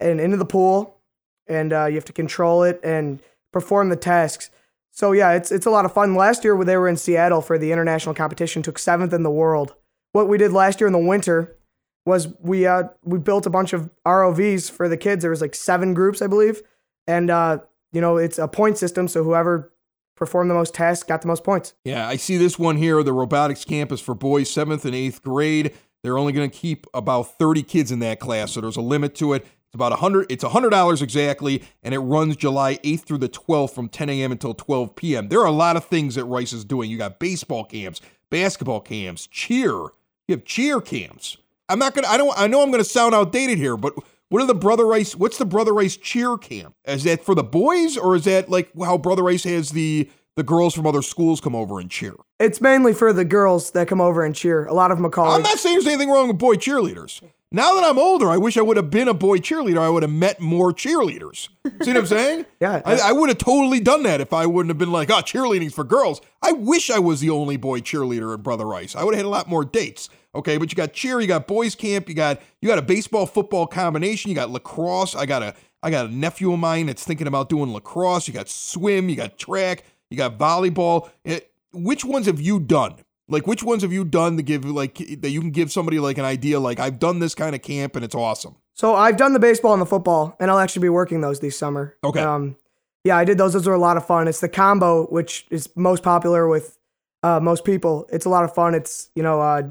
and 0.00 0.20
into 0.20 0.36
the 0.36 0.44
pool, 0.44 0.98
and 1.46 1.72
uh, 1.72 1.84
you 1.84 1.94
have 1.94 2.06
to 2.06 2.12
control 2.12 2.64
it 2.64 2.80
and 2.82 3.20
perform 3.52 3.90
the 3.90 3.96
tasks. 3.96 4.50
So 4.90 5.12
yeah, 5.12 5.32
it's 5.32 5.52
it's 5.52 5.66
a 5.66 5.70
lot 5.70 5.84
of 5.84 5.92
fun. 5.92 6.16
Last 6.16 6.42
year 6.42 6.56
when 6.56 6.66
they 6.66 6.76
were 6.76 6.88
in 6.88 6.96
Seattle 6.96 7.42
for 7.42 7.58
the 7.58 7.70
international 7.70 8.14
competition, 8.14 8.62
took 8.62 8.78
seventh 8.78 9.12
in 9.12 9.22
the 9.22 9.30
world. 9.30 9.74
What 10.12 10.28
we 10.28 10.38
did 10.38 10.52
last 10.52 10.80
year 10.80 10.88
in 10.88 10.92
the 10.92 10.98
winter 10.98 11.56
was 12.04 12.28
we 12.40 12.66
uh 12.66 12.84
we 13.04 13.18
built 13.18 13.46
a 13.46 13.50
bunch 13.50 13.72
of 13.72 13.90
ROVs 14.06 14.70
for 14.70 14.88
the 14.88 14.96
kids. 14.96 15.22
There 15.22 15.30
was 15.30 15.40
like 15.40 15.54
seven 15.54 15.94
groups, 15.94 16.22
I 16.22 16.26
believe, 16.26 16.62
and 17.06 17.30
uh 17.30 17.58
you 17.92 18.00
know 18.00 18.16
it's 18.16 18.38
a 18.38 18.48
point 18.48 18.78
system. 18.78 19.08
So 19.08 19.22
whoever 19.22 19.72
performed 20.16 20.50
the 20.50 20.54
most 20.54 20.74
tasks 20.74 21.04
got 21.04 21.22
the 21.22 21.28
most 21.28 21.44
points. 21.44 21.74
Yeah, 21.84 22.06
I 22.08 22.16
see 22.16 22.36
this 22.36 22.58
one 22.58 22.76
here. 22.76 23.02
The 23.02 23.12
robotics 23.12 23.64
campus 23.64 24.00
for 24.00 24.14
boys, 24.14 24.50
seventh 24.50 24.84
and 24.84 24.94
eighth 24.94 25.22
grade. 25.22 25.74
They're 26.02 26.18
only 26.18 26.32
going 26.32 26.50
to 26.50 26.56
keep 26.56 26.86
about 26.94 27.38
30 27.38 27.62
kids 27.62 27.92
in 27.92 28.00
that 28.00 28.18
class, 28.18 28.52
so 28.52 28.60
there's 28.60 28.76
a 28.76 28.82
limit 28.82 29.14
to 29.16 29.34
it. 29.34 29.42
It's 29.42 29.74
about 29.74 29.92
a 29.92 29.96
100. 29.96 30.30
It's 30.30 30.44
a 30.44 30.48
$100 30.48 31.00
exactly, 31.00 31.62
and 31.82 31.94
it 31.94 32.00
runs 32.00 32.36
July 32.36 32.76
8th 32.84 33.04
through 33.04 33.18
the 33.18 33.28
12th 33.28 33.70
from 33.70 33.88
10 33.88 34.10
a.m. 34.10 34.32
until 34.32 34.52
12 34.52 34.96
p.m. 34.96 35.28
There 35.28 35.40
are 35.40 35.46
a 35.46 35.52
lot 35.52 35.76
of 35.76 35.84
things 35.84 36.16
that 36.16 36.24
Rice 36.24 36.52
is 36.52 36.64
doing. 36.64 36.90
You 36.90 36.98
got 36.98 37.18
baseball 37.18 37.64
camps, 37.64 38.00
basketball 38.30 38.80
camps, 38.80 39.26
cheer. 39.28 39.70
You 39.70 40.36
have 40.36 40.44
cheer 40.44 40.80
camps. 40.80 41.36
I'm 41.72 41.78
not 41.78 41.94
gonna. 41.94 42.08
I 42.08 42.16
don't. 42.18 42.32
I 42.38 42.46
know 42.46 42.62
I'm 42.62 42.70
gonna 42.70 42.84
sound 42.84 43.14
outdated 43.14 43.56
here, 43.56 43.76
but 43.76 43.94
what 44.28 44.42
are 44.42 44.46
the 44.46 44.54
Brother 44.54 44.86
Rice? 44.86 45.16
What's 45.16 45.38
the 45.38 45.46
Brother 45.46 45.72
Rice 45.72 45.96
cheer 45.96 46.36
camp? 46.36 46.74
Is 46.84 47.04
that 47.04 47.24
for 47.24 47.34
the 47.34 47.42
boys, 47.42 47.96
or 47.96 48.14
is 48.14 48.24
that 48.24 48.48
like 48.50 48.70
how 48.78 48.98
Brother 48.98 49.22
Rice 49.22 49.44
has 49.44 49.70
the 49.70 50.10
the 50.36 50.42
girls 50.42 50.74
from 50.74 50.86
other 50.86 51.02
schools 51.02 51.40
come 51.40 51.54
over 51.54 51.80
and 51.80 51.90
cheer? 51.90 52.14
It's 52.38 52.60
mainly 52.60 52.92
for 52.92 53.12
the 53.12 53.24
girls 53.24 53.70
that 53.70 53.88
come 53.88 54.00
over 54.00 54.24
and 54.24 54.34
cheer. 54.34 54.66
A 54.66 54.74
lot 54.74 54.90
of 54.90 54.98
them 54.98 55.06
are 55.06 55.26
I'm 55.26 55.42
not 55.42 55.58
saying 55.58 55.76
there's 55.76 55.86
anything 55.86 56.10
wrong 56.10 56.28
with 56.28 56.38
boy 56.38 56.56
cheerleaders. 56.56 57.22
Now 57.54 57.74
that 57.74 57.84
I'm 57.84 57.98
older, 57.98 58.30
I 58.30 58.38
wish 58.38 58.56
I 58.56 58.62
would 58.62 58.78
have 58.78 58.88
been 58.88 59.08
a 59.08 59.14
boy 59.14 59.36
cheerleader. 59.36 59.78
I 59.78 59.90
would 59.90 60.02
have 60.02 60.10
met 60.10 60.40
more 60.40 60.72
cheerleaders. 60.72 61.50
See 61.82 61.90
what 61.90 61.96
I'm 61.98 62.06
saying? 62.06 62.46
Yeah. 62.60 62.80
I, 62.84 62.96
I 63.08 63.12
would 63.12 63.28
have 63.28 63.38
totally 63.38 63.80
done 63.80 64.04
that 64.04 64.20
if 64.20 64.32
I 64.32 64.46
wouldn't 64.46 64.70
have 64.70 64.78
been 64.78 64.92
like, 64.92 65.10
oh, 65.10 65.16
cheerleading's 65.16 65.74
for 65.74 65.84
girls. 65.84 66.20
I 66.40 66.52
wish 66.52 66.90
I 66.90 67.00
was 67.00 67.20
the 67.20 67.28
only 67.30 67.56
boy 67.56 67.80
cheerleader 67.80 68.32
at 68.32 68.42
Brother 68.42 68.64
Rice. 68.64 68.94
I 68.96 69.02
would 69.04 69.14
have 69.14 69.18
had 69.18 69.26
a 69.26 69.28
lot 69.28 69.48
more 69.48 69.64
dates. 69.64 70.08
Okay, 70.34 70.56
but 70.56 70.72
you 70.72 70.76
got 70.76 70.92
cheer, 70.92 71.20
you 71.20 71.26
got 71.26 71.46
boys 71.46 71.74
camp, 71.74 72.08
you 72.08 72.14
got 72.14 72.40
you 72.60 72.68
got 72.68 72.78
a 72.78 72.82
baseball 72.82 73.26
football 73.26 73.66
combination, 73.66 74.30
you 74.30 74.34
got 74.34 74.50
lacrosse. 74.50 75.14
I 75.14 75.26
got 75.26 75.42
a 75.42 75.54
I 75.82 75.90
got 75.90 76.06
a 76.06 76.08
nephew 76.08 76.52
of 76.52 76.58
mine 76.58 76.86
that's 76.86 77.04
thinking 77.04 77.26
about 77.26 77.48
doing 77.48 77.72
lacrosse. 77.72 78.28
You 78.28 78.34
got 78.34 78.48
swim, 78.48 79.08
you 79.08 79.16
got 79.16 79.36
track, 79.36 79.84
you 80.10 80.16
got 80.16 80.38
volleyball. 80.38 81.10
Eh, 81.24 81.40
which 81.72 82.04
ones 82.04 82.26
have 82.26 82.40
you 82.40 82.60
done? 82.60 82.96
Like 83.28 83.46
which 83.46 83.62
ones 83.62 83.82
have 83.82 83.92
you 83.92 84.04
done 84.04 84.36
to 84.36 84.42
give 84.42 84.64
like 84.64 84.96
that 85.20 85.30
you 85.30 85.40
can 85.40 85.50
give 85.50 85.70
somebody 85.70 85.98
like 85.98 86.18
an 86.18 86.24
idea 86.24 86.60
like 86.60 86.80
I've 86.80 86.98
done 86.98 87.18
this 87.18 87.34
kind 87.34 87.54
of 87.54 87.62
camp 87.62 87.96
and 87.96 88.04
it's 88.04 88.14
awesome. 88.14 88.56
So 88.74 88.94
I've 88.94 89.16
done 89.16 89.32
the 89.32 89.38
baseball 89.38 89.74
and 89.74 89.82
the 89.82 89.86
football, 89.86 90.34
and 90.40 90.50
I'll 90.50 90.58
actually 90.58 90.82
be 90.82 90.88
working 90.88 91.20
those 91.20 91.40
this 91.40 91.58
summer. 91.58 91.96
Okay. 92.02 92.20
Um, 92.20 92.56
yeah, 93.04 93.16
I 93.16 93.24
did 93.24 93.36
those. 93.36 93.52
Those 93.52 93.66
were 93.66 93.74
a 93.74 93.78
lot 93.78 93.96
of 93.96 94.06
fun. 94.06 94.28
It's 94.28 94.40
the 94.40 94.48
combo, 94.48 95.06
which 95.06 95.46
is 95.50 95.68
most 95.76 96.02
popular 96.02 96.48
with 96.48 96.78
uh, 97.22 97.40
most 97.40 97.64
people. 97.64 98.08
It's 98.12 98.24
a 98.24 98.28
lot 98.28 98.44
of 98.44 98.54
fun. 98.54 98.74
It's 98.74 99.10
you 99.14 99.22
know 99.22 99.40
uh, 99.40 99.70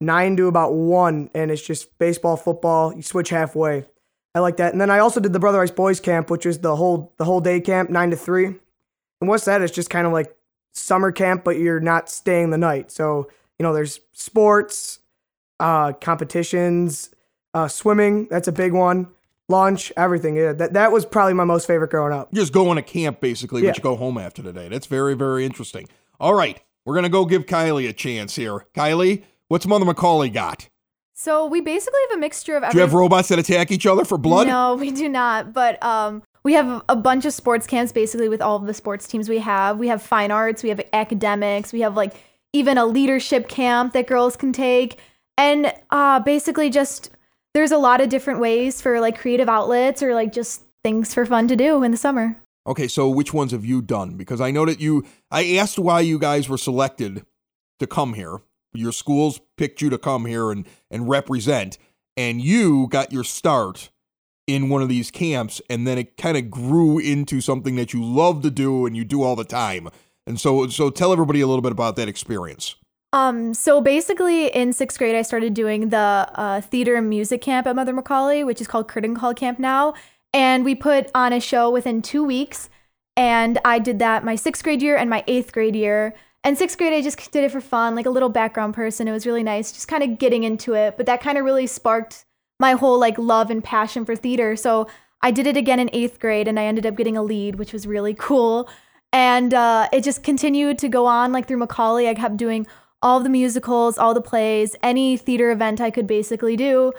nine 0.00 0.36
to 0.36 0.46
about 0.46 0.72
one, 0.74 1.30
and 1.34 1.50
it's 1.50 1.62
just 1.62 1.96
baseball, 1.98 2.36
football. 2.36 2.94
You 2.94 3.02
switch 3.02 3.30
halfway. 3.30 3.84
I 4.34 4.38
like 4.40 4.58
that. 4.58 4.72
And 4.72 4.80
then 4.80 4.90
I 4.90 5.00
also 5.00 5.18
did 5.20 5.32
the 5.32 5.40
Brother 5.40 5.58
Rice 5.58 5.70
Boys 5.72 5.98
Camp, 6.00 6.30
which 6.30 6.46
is 6.46 6.58
the 6.60 6.76
whole 6.76 7.12
the 7.16 7.24
whole 7.24 7.40
day 7.40 7.60
camp, 7.60 7.90
nine 7.90 8.10
to 8.10 8.16
three. 8.16 8.46
And 8.46 9.28
what's 9.28 9.44
that? 9.46 9.60
It's 9.62 9.74
just 9.74 9.90
kind 9.90 10.06
of 10.06 10.12
like 10.12 10.34
summer 10.72 11.10
camp, 11.12 11.42
but 11.44 11.58
you're 11.58 11.80
not 11.80 12.08
staying 12.08 12.50
the 12.50 12.58
night. 12.58 12.90
So 12.90 13.28
you 13.58 13.62
know, 13.64 13.74
there's 13.74 14.00
sports, 14.12 15.00
uh, 15.58 15.92
competitions, 15.94 17.10
uh, 17.52 17.68
swimming. 17.68 18.26
That's 18.30 18.48
a 18.48 18.52
big 18.52 18.72
one. 18.72 19.08
Lunch, 19.48 19.92
everything. 19.96 20.36
Yeah, 20.36 20.52
that 20.52 20.74
that 20.74 20.92
was 20.92 21.04
probably 21.04 21.34
my 21.34 21.44
most 21.44 21.66
favorite 21.66 21.90
growing 21.90 22.12
up. 22.12 22.28
You 22.30 22.40
just 22.40 22.52
going 22.52 22.76
to 22.76 22.82
camp 22.82 23.20
basically, 23.20 23.62
Yeah. 23.62 23.70
but 23.70 23.78
you 23.78 23.82
go 23.82 23.96
home 23.96 24.16
after 24.16 24.42
the 24.42 24.52
day. 24.52 24.68
That's 24.68 24.86
very, 24.86 25.14
very 25.14 25.44
interesting. 25.44 25.88
All 26.20 26.34
right. 26.34 26.60
We're 26.86 26.94
gonna 26.94 27.08
go 27.10 27.24
give 27.26 27.44
Kylie 27.46 27.88
a 27.88 27.92
chance 27.92 28.36
here. 28.36 28.64
Kylie, 28.74 29.24
what's 29.50 29.66
Mother 29.66 29.84
McAuley 29.84 30.32
got? 30.32 30.68
So 31.14 31.44
we 31.44 31.60
basically 31.60 32.00
have 32.08 32.16
a 32.16 32.20
mixture 32.20 32.56
of 32.56 32.70
Do 32.70 32.78
you 32.78 32.80
have 32.80 32.94
robots 32.94 33.28
that 33.28 33.38
attack 33.38 33.70
each 33.70 33.84
other 33.84 34.06
for 34.06 34.16
blood? 34.16 34.46
No, 34.46 34.76
we 34.76 34.90
do 34.90 35.06
not. 35.06 35.52
But 35.52 35.82
um, 35.82 36.22
we 36.44 36.54
have 36.54 36.82
a 36.88 36.96
bunch 36.96 37.26
of 37.26 37.34
sports 37.34 37.66
camps 37.66 37.92
basically 37.92 38.30
with 38.30 38.40
all 38.40 38.56
of 38.56 38.64
the 38.64 38.72
sports 38.72 39.06
teams 39.06 39.28
we 39.28 39.38
have. 39.40 39.78
We 39.78 39.88
have 39.88 40.02
fine 40.02 40.30
arts, 40.30 40.62
we 40.62 40.70
have 40.70 40.80
academics, 40.94 41.74
we 41.74 41.80
have 41.80 41.94
like 41.94 42.14
even 42.54 42.78
a 42.78 42.86
leadership 42.86 43.48
camp 43.48 43.92
that 43.92 44.06
girls 44.06 44.36
can 44.36 44.52
take. 44.54 44.98
And 45.36 45.74
uh, 45.90 46.20
basically, 46.20 46.70
just 46.70 47.10
there's 47.52 47.72
a 47.72 47.78
lot 47.78 48.00
of 48.00 48.08
different 48.08 48.40
ways 48.40 48.80
for 48.80 49.00
like 49.00 49.18
creative 49.18 49.48
outlets 49.48 50.02
or 50.02 50.14
like 50.14 50.32
just 50.32 50.62
things 50.82 51.12
for 51.12 51.26
fun 51.26 51.48
to 51.48 51.56
do 51.56 51.82
in 51.82 51.90
the 51.90 51.96
summer. 51.96 52.36
Okay, 52.66 52.88
so 52.88 53.08
which 53.08 53.34
ones 53.34 53.52
have 53.52 53.64
you 53.64 53.82
done? 53.82 54.16
Because 54.16 54.40
I 54.40 54.50
know 54.50 54.64
that 54.64 54.80
you, 54.80 55.04
I 55.30 55.56
asked 55.56 55.78
why 55.78 56.00
you 56.00 56.18
guys 56.18 56.48
were 56.48 56.58
selected 56.58 57.26
to 57.78 57.86
come 57.86 58.14
here. 58.14 58.40
Your 58.72 58.92
schools 58.92 59.40
picked 59.56 59.82
you 59.82 59.90
to 59.90 59.98
come 59.98 60.26
here 60.26 60.50
and, 60.50 60.66
and 60.90 61.08
represent, 61.08 61.78
and 62.16 62.40
you 62.40 62.86
got 62.88 63.12
your 63.12 63.24
start 63.24 63.90
in 64.46 64.68
one 64.68 64.82
of 64.82 64.88
these 64.88 65.10
camps, 65.10 65.60
and 65.70 65.86
then 65.86 65.98
it 65.98 66.16
kind 66.16 66.36
of 66.36 66.50
grew 66.50 66.98
into 66.98 67.40
something 67.40 67.76
that 67.76 67.92
you 67.92 68.04
love 68.04 68.42
to 68.42 68.50
do 68.50 68.86
and 68.86 68.96
you 68.96 69.04
do 69.04 69.22
all 69.22 69.36
the 69.36 69.44
time. 69.44 69.88
And 70.26 70.40
so, 70.40 70.66
so 70.68 70.90
tell 70.90 71.12
everybody 71.12 71.40
a 71.40 71.46
little 71.46 71.62
bit 71.62 71.72
about 71.72 71.96
that 71.96 72.08
experience. 72.08 72.74
Um, 73.12 73.54
so 73.54 73.80
basically, 73.80 74.46
in 74.48 74.72
sixth 74.72 74.98
grade, 74.98 75.16
I 75.16 75.22
started 75.22 75.54
doing 75.54 75.88
the 75.88 76.28
uh, 76.34 76.60
theater 76.60 76.94
and 76.94 77.08
music 77.08 77.42
camp 77.42 77.66
at 77.66 77.74
Mother 77.74 77.92
McAuley, 77.92 78.46
which 78.46 78.60
is 78.60 78.68
called 78.68 78.86
Curtain 78.88 79.16
Call 79.16 79.34
Camp 79.34 79.58
now. 79.58 79.94
And 80.32 80.64
we 80.64 80.74
put 80.76 81.10
on 81.14 81.32
a 81.32 81.40
show 81.40 81.70
within 81.70 82.02
two 82.02 82.24
weeks. 82.24 82.68
And 83.16 83.58
I 83.64 83.80
did 83.80 83.98
that 83.98 84.24
my 84.24 84.36
sixth 84.36 84.62
grade 84.62 84.80
year 84.80 84.96
and 84.96 85.10
my 85.10 85.24
eighth 85.26 85.52
grade 85.52 85.74
year. 85.74 86.14
And 86.42 86.56
sixth 86.56 86.78
grade, 86.78 86.92
I 86.92 87.02
just 87.02 87.30
did 87.30 87.44
it 87.44 87.52
for 87.52 87.60
fun, 87.60 87.94
like 87.94 88.06
a 88.06 88.10
little 88.10 88.30
background 88.30 88.74
person. 88.74 89.06
It 89.06 89.12
was 89.12 89.26
really 89.26 89.42
nice, 89.42 89.72
just 89.72 89.88
kind 89.88 90.02
of 90.02 90.18
getting 90.18 90.42
into 90.42 90.74
it. 90.74 90.96
But 90.96 91.06
that 91.06 91.20
kind 91.20 91.36
of 91.36 91.44
really 91.44 91.66
sparked 91.66 92.24
my 92.58 92.72
whole 92.72 92.98
like 92.98 93.18
love 93.18 93.50
and 93.50 93.62
passion 93.62 94.04
for 94.04 94.16
theater. 94.16 94.56
So 94.56 94.86
I 95.22 95.30
did 95.30 95.46
it 95.46 95.56
again 95.56 95.80
in 95.80 95.90
eighth 95.92 96.18
grade, 96.18 96.48
and 96.48 96.58
I 96.58 96.64
ended 96.64 96.86
up 96.86 96.96
getting 96.96 97.16
a 97.16 97.22
lead, 97.22 97.56
which 97.56 97.72
was 97.72 97.86
really 97.86 98.14
cool. 98.14 98.70
And 99.12 99.52
uh, 99.52 99.88
it 99.92 100.02
just 100.02 100.22
continued 100.22 100.78
to 100.78 100.88
go 100.88 101.04
on 101.04 101.32
like 101.32 101.46
through 101.46 101.60
McAuley. 101.60 102.08
I 102.08 102.14
kept 102.14 102.36
doing 102.36 102.66
all 103.02 103.20
the 103.20 103.28
musicals, 103.28 103.98
all 103.98 104.14
the 104.14 104.20
plays, 104.20 104.76
any 104.82 105.16
theater 105.16 105.50
event 105.50 105.80
I 105.80 105.90
could 105.90 106.06
basically 106.06 106.56
do. 106.56 106.92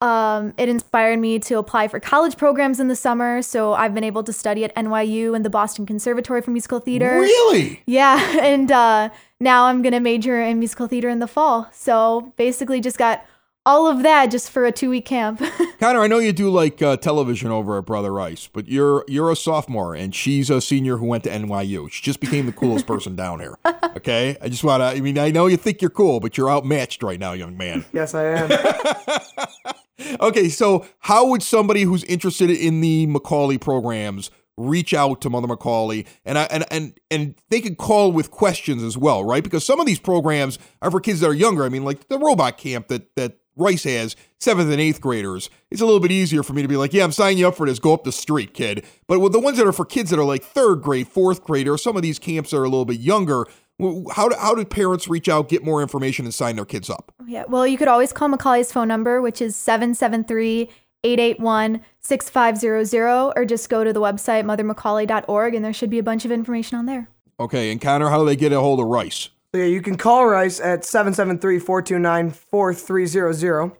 Um, 0.00 0.52
it 0.58 0.68
inspired 0.68 1.18
me 1.18 1.38
to 1.40 1.58
apply 1.58 1.88
for 1.88 1.98
college 1.98 2.36
programs 2.36 2.78
in 2.78 2.88
the 2.88 2.96
summer. 2.96 3.40
So 3.42 3.74
I've 3.74 3.94
been 3.94 4.04
able 4.04 4.22
to 4.24 4.32
study 4.32 4.64
at 4.64 4.74
NYU 4.74 5.34
and 5.34 5.44
the 5.44 5.50
Boston 5.50 5.86
Conservatory 5.86 6.42
for 6.42 6.50
Musical 6.50 6.80
Theater. 6.80 7.20
Really? 7.20 7.82
Yeah. 7.86 8.32
And 8.44 8.70
uh, 8.70 9.08
now 9.40 9.64
I'm 9.64 9.82
going 9.82 9.92
to 9.92 10.00
major 10.00 10.40
in 10.40 10.58
musical 10.58 10.86
theater 10.86 11.08
in 11.08 11.18
the 11.18 11.26
fall. 11.26 11.68
So 11.72 12.32
basically, 12.36 12.80
just 12.80 12.98
got 12.98 13.24
all 13.66 13.86
of 13.86 14.02
that 14.02 14.26
just 14.26 14.50
for 14.50 14.66
a 14.66 14.72
two 14.72 14.90
week 14.90 15.06
camp. 15.06 15.42
Connor, 15.80 16.00
I 16.00 16.06
know 16.06 16.18
you 16.18 16.32
do 16.32 16.50
like 16.50 16.82
uh, 16.82 16.96
television 16.96 17.50
over 17.50 17.78
at 17.78 17.86
Brother 17.86 18.12
Rice, 18.12 18.48
but 18.52 18.68
you're 18.68 19.04
you're 19.08 19.30
a 19.30 19.36
sophomore 19.36 19.94
and 19.94 20.14
she's 20.14 20.50
a 20.50 20.60
senior 20.60 20.98
who 20.98 21.06
went 21.06 21.24
to 21.24 21.30
NYU. 21.30 21.90
She 21.90 22.02
just 22.02 22.20
became 22.20 22.46
the 22.46 22.52
coolest 22.52 22.86
person 22.86 23.16
down 23.24 23.40
here. 23.40 23.56
Okay, 23.96 24.36
I 24.42 24.48
just 24.48 24.64
want 24.64 24.80
to. 24.82 24.86
I 24.86 25.00
mean, 25.00 25.18
I 25.18 25.30
know 25.30 25.46
you 25.46 25.56
think 25.56 25.80
you're 25.80 25.90
cool, 25.90 26.20
but 26.20 26.36
you're 26.36 26.50
outmatched 26.50 27.02
right 27.02 27.18
now, 27.18 27.32
young 27.32 27.56
man. 27.56 27.84
Yes, 27.92 28.14
I 28.14 28.24
am. 28.24 29.74
Okay, 30.20 30.48
so 30.48 30.86
how 31.00 31.26
would 31.28 31.42
somebody 31.42 31.82
who's 31.82 32.04
interested 32.04 32.50
in 32.50 32.80
the 32.80 33.06
McAuley 33.06 33.60
programs 33.60 34.30
reach 34.56 34.94
out 34.94 35.20
to 35.20 35.30
Mother 35.30 35.48
McAuley 35.48 36.06
and 36.24 36.38
I, 36.38 36.44
and 36.44 36.64
and 36.70 36.98
and 37.10 37.34
they 37.50 37.60
could 37.60 37.76
call 37.76 38.12
with 38.12 38.30
questions 38.30 38.82
as 38.82 38.96
well, 38.96 39.24
right? 39.24 39.42
Because 39.42 39.64
some 39.64 39.80
of 39.80 39.86
these 39.86 39.98
programs 39.98 40.58
are 40.82 40.90
for 40.90 41.00
kids 41.00 41.20
that 41.20 41.28
are 41.28 41.34
younger. 41.34 41.64
I 41.64 41.68
mean, 41.68 41.84
like 41.84 42.08
the 42.08 42.18
robot 42.18 42.58
camp 42.58 42.88
that 42.88 43.14
that 43.16 43.38
Rice 43.56 43.84
has 43.84 44.16
seventh 44.40 44.70
and 44.70 44.80
eighth 44.80 45.00
graders. 45.00 45.48
It's 45.70 45.80
a 45.80 45.84
little 45.84 46.00
bit 46.00 46.10
easier 46.10 46.42
for 46.42 46.54
me 46.54 46.62
to 46.62 46.68
be 46.68 46.76
like, 46.76 46.92
yeah, 46.92 47.04
I'm 47.04 47.12
signing 47.12 47.38
you 47.38 47.48
up 47.48 47.56
for 47.56 47.66
this. 47.66 47.78
Go 47.78 47.94
up 47.94 48.04
the 48.04 48.12
street, 48.12 48.52
kid. 48.52 48.84
But 49.06 49.20
with 49.20 49.32
the 49.32 49.40
ones 49.40 49.58
that 49.58 49.66
are 49.66 49.72
for 49.72 49.84
kids 49.84 50.10
that 50.10 50.18
are 50.18 50.24
like 50.24 50.42
third 50.42 50.82
grade, 50.82 51.06
fourth 51.06 51.44
grade, 51.44 51.68
or 51.68 51.78
some 51.78 51.96
of 51.96 52.02
these 52.02 52.18
camps 52.18 52.52
are 52.52 52.64
a 52.64 52.68
little 52.68 52.84
bit 52.84 52.98
younger, 52.98 53.46
how 53.80 54.28
do, 54.28 54.36
how 54.36 54.54
do 54.54 54.64
parents 54.64 55.08
reach 55.08 55.28
out, 55.28 55.48
get 55.48 55.64
more 55.64 55.82
information, 55.82 56.24
and 56.24 56.32
sign 56.32 56.54
their 56.56 56.64
kids 56.64 56.88
up? 56.88 57.12
yeah. 57.26 57.44
Well, 57.48 57.66
you 57.66 57.76
could 57.76 57.88
always 57.88 58.12
call 58.12 58.28
McAuley's 58.28 58.70
phone 58.72 58.88
number, 58.88 59.20
which 59.20 59.42
is 59.42 59.56
773 59.56 60.70
881 61.04 61.80
6500, 62.00 63.32
or 63.36 63.44
just 63.44 63.68
go 63.68 63.84
to 63.84 63.92
the 63.92 64.00
website 64.00 64.44
mothermcauley.org 64.44 65.54
and 65.54 65.64
there 65.64 65.72
should 65.72 65.90
be 65.90 65.98
a 65.98 66.02
bunch 66.02 66.24
of 66.24 66.32
information 66.32 66.78
on 66.78 66.86
there. 66.86 67.08
Okay, 67.38 67.70
and 67.72 67.80
Connor, 67.80 68.08
how 68.08 68.18
do 68.18 68.24
they 68.24 68.36
get 68.36 68.52
a 68.52 68.60
hold 68.60 68.80
of 68.80 68.86
Rice? 68.86 69.28
Yeah, 69.52 69.64
you 69.64 69.82
can 69.82 69.96
call 69.96 70.26
Rice 70.26 70.60
at 70.60 70.82
773-429-4300. 70.82 73.76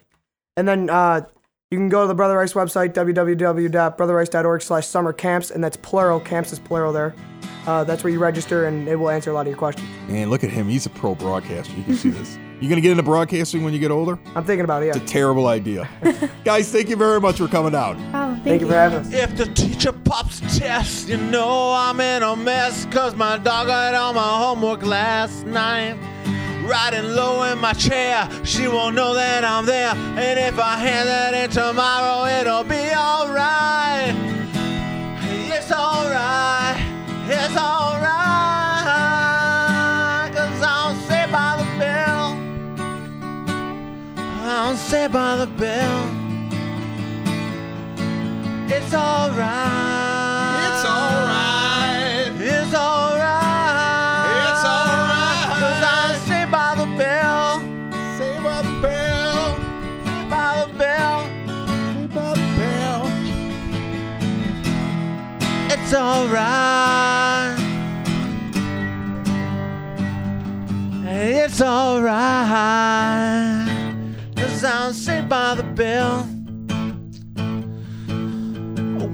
And 0.57 0.69
then 0.69 0.89
uh, 0.91 1.23
you 1.75 1.81
can 1.81 1.89
go 1.89 2.03
to 2.03 2.07
the 2.07 2.15
Brother 2.15 2.37
Rice 2.37 2.53
website, 2.53 2.93
www.brotherrice.org 2.93 4.63
slash 4.63 4.87
summer 4.87 5.13
camps, 5.13 5.51
and 5.51 5.63
that's 5.63 5.77
plural, 5.77 6.21
camps 6.21 6.53
is 6.53 6.61
plural 6.61 6.93
there. 6.93 7.17
Uh, 7.67 7.83
that's 7.83 8.05
where 8.05 8.13
you 8.13 8.21
register, 8.21 8.67
and 8.67 8.87
it 8.87 8.95
will 8.95 9.11
answer 9.11 9.33
a 9.33 9.35
lot 9.35 9.41
of 9.41 9.49
your 9.49 9.57
questions. 9.57 9.89
Man, 10.07 10.31
look 10.31 10.45
at 10.45 10.51
him. 10.51 10.69
He's 10.69 10.87
a 10.87 10.91
pro 10.91 11.17
broadcaster. 11.17 11.73
You 11.75 11.83
can 11.83 11.97
see 11.97 12.11
this. 12.11 12.39
You 12.61 12.69
gonna 12.71 12.81
get 12.81 12.93
into 12.93 13.03
broadcasting 13.03 13.63
when 13.65 13.75
you 13.75 13.79
get 13.81 13.91
older? 13.91 14.19
I'm 14.35 14.45
thinking 14.45 14.65
about 14.65 14.83
it, 14.85 14.87
It's 14.87 14.97
a 14.97 15.01
terrible 15.01 15.49
idea. 15.49 15.87
Guys, 16.45 16.71
thank 16.71 16.89
you 16.89 16.97
very 16.97 17.21
much 17.21 17.37
for 17.37 17.49
coming 17.49 17.75
out. 17.75 17.97
Oh, 17.97 18.33
thank, 18.35 18.45
Thank 18.45 18.61
you 18.63 18.69
for 18.69 18.75
having 18.75 19.01
us. 19.01 19.13
If 19.13 19.37
the 19.37 19.47
teacher 19.47 19.93
pops 19.93 20.39
a 20.41 20.61
test, 20.61 21.09
you 21.09 21.17
know 21.17 21.73
I'm 21.73 22.01
in 22.01 22.23
a 22.23 22.37
mess. 22.37 22.87
Cause 22.87 23.17
my 23.17 23.37
dog 23.39 23.67
got 23.67 23.95
all 23.95 24.15
my 24.15 24.39
homework 24.39 24.83
last 24.87 25.45
night. 25.45 25.99
Riding 26.65 27.15
low 27.15 27.43
in 27.43 27.59
my 27.59 27.75
chair, 27.75 28.27
she 28.43 28.69
won't 28.69 28.95
know 28.95 29.13
that 29.15 29.45
I'm 29.45 29.67
there. 29.67 29.95
And 29.95 30.39
if 30.39 30.59
I 30.59 30.77
hand 30.79 31.09
that 31.09 31.35
in 31.35 31.51
tomorrow, 31.51 32.25
it'll 32.41 32.65
be 32.65 32.91
alright. 32.95 34.15
It's 35.53 35.71
alright. 35.71 36.81
It's 37.29 37.57
alright. 37.57 38.15
Cause 40.35 40.63
I'll 40.63 40.95
say 41.07 41.27
by 41.31 41.57
the 41.61 41.67
bell. 41.79 42.39
I'll 44.43 44.77
say 44.77 45.07
by 45.07 45.37
the 45.37 45.47
bell. 45.47 46.11
It's 48.71 48.95
alright. 48.95 49.84
It's 65.95 66.03
alright. 66.03 67.57
It's 71.07 71.61
alright. 71.63 72.09
Cause 74.35 74.65
I'll 74.65 74.93
say 74.93 75.21
by 75.21 75.55
the 75.55 75.63
bell. 75.63 76.25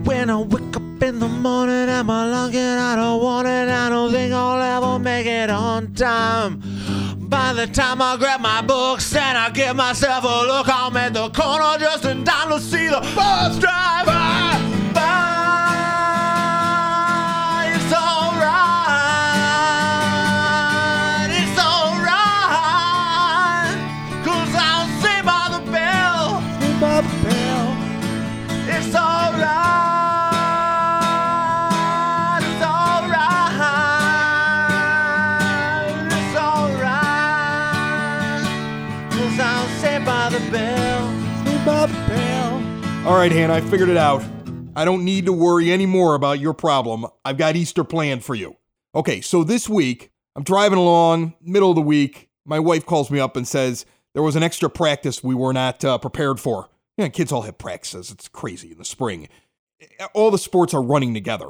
When 0.05 0.31
I 0.31 0.37
wake 0.39 0.75
up 0.75 1.03
in 1.03 1.19
the 1.19 1.29
morning, 1.29 1.91
I'm 1.91 2.09
alone 2.09 2.55
and 2.55 2.81
I 2.81 2.97
don't 2.97 3.23
want 3.23 3.47
it. 3.47 3.69
I 3.69 3.91
don't 3.91 4.11
think 4.11 4.33
I'll 4.33 4.63
ever 4.63 4.99
make 4.99 5.27
it 5.27 5.51
on 5.51 5.93
time. 5.93 6.63
By 7.29 7.53
the 7.53 7.67
time 7.67 8.01
I 8.01 8.17
grab 8.17 8.41
my 8.41 8.63
books 8.63 9.15
and 9.15 9.37
I 9.37 9.51
give 9.51 9.77
myself 9.77 10.25
a 10.25 10.47
look, 10.47 10.67
I'm 10.67 10.97
at 10.97 11.13
the 11.13 11.29
corner 11.29 11.79
just 11.79 12.07
in 12.07 12.25
time 12.25 12.49
to 12.49 12.59
see 12.59 12.89
the 12.89 13.01
bus 13.15 13.59
drive. 13.59 14.70
All 43.07 43.17
right, 43.17 43.33
Hannah, 43.33 43.55
I 43.55 43.61
figured 43.63 43.89
it 43.89 43.97
out. 43.97 44.23
I 44.77 44.85
don't 44.85 45.07
need 45.07 45.25
to 45.25 45.33
worry 45.33 45.73
anymore 45.73 46.15
about 46.15 46.39
your 46.39 46.53
problem. 46.53 47.07
I've 47.25 47.39
got 47.39 47.57
Easter 47.57 47.83
planned 47.83 48.23
for 48.23 48.35
you. 48.35 48.57
Okay, 48.95 49.23
so 49.23 49.43
this 49.43 49.71
week, 49.71 50.11
I'm 50.37 50.43
driving 50.43 50.79
along, 50.79 51.35
middle 51.41 51.71
of 51.71 51.77
the 51.77 51.83
week. 51.83 52.29
My 52.45 52.61
wife 52.61 52.85
calls 52.85 53.11
me 53.11 53.19
up 53.19 53.37
and 53.37 53.49
says 53.49 53.87
there 54.13 54.23
was 54.23 54.37
an 54.37 54.43
extra 54.43 54.69
practice 54.69 55.25
we 55.25 55.35
were 55.35 55.55
not 55.55 55.83
uh, 55.83 55.97
prepared 55.97 56.41
for. 56.41 56.69
Yeah, 56.99 57.09
kids 57.09 57.33
all 57.33 57.43
have 57.43 57.57
practices. 57.57 58.11
It's 58.11 58.29
crazy 58.29 58.73
in 58.73 58.79
the 58.79 58.85
spring. 58.85 59.29
All 60.13 60.31
the 60.31 60.39
sports 60.39 60.75
are 60.75 60.83
running 60.83 61.15
together. 61.15 61.49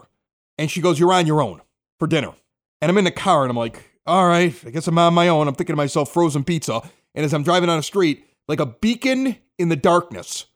And 0.56 0.70
she 0.70 0.80
goes, 0.80 1.00
You're 1.00 1.12
on 1.12 1.26
your 1.26 1.42
own 1.42 1.62
for 1.98 2.06
dinner. 2.06 2.32
And 2.80 2.90
I'm 2.90 2.98
in 2.98 3.04
the 3.04 3.10
car 3.10 3.42
and 3.42 3.50
I'm 3.50 3.56
like, 3.56 3.90
All 4.06 4.28
right, 4.28 4.54
I 4.64 4.70
guess 4.70 4.86
I'm 4.86 4.98
on 4.98 5.14
my 5.14 5.26
own. 5.26 5.48
I'm 5.48 5.54
thinking 5.56 5.72
to 5.72 5.76
myself, 5.76 6.12
frozen 6.12 6.44
pizza. 6.44 6.80
And 7.14 7.24
as 7.24 7.34
I'm 7.34 7.42
driving 7.42 7.66
down 7.66 7.78
the 7.78 7.82
street, 7.82 8.24
like 8.46 8.60
a 8.60 8.66
beacon 8.66 9.36
in 9.58 9.68
the 9.68 9.76
darkness, 9.76 10.46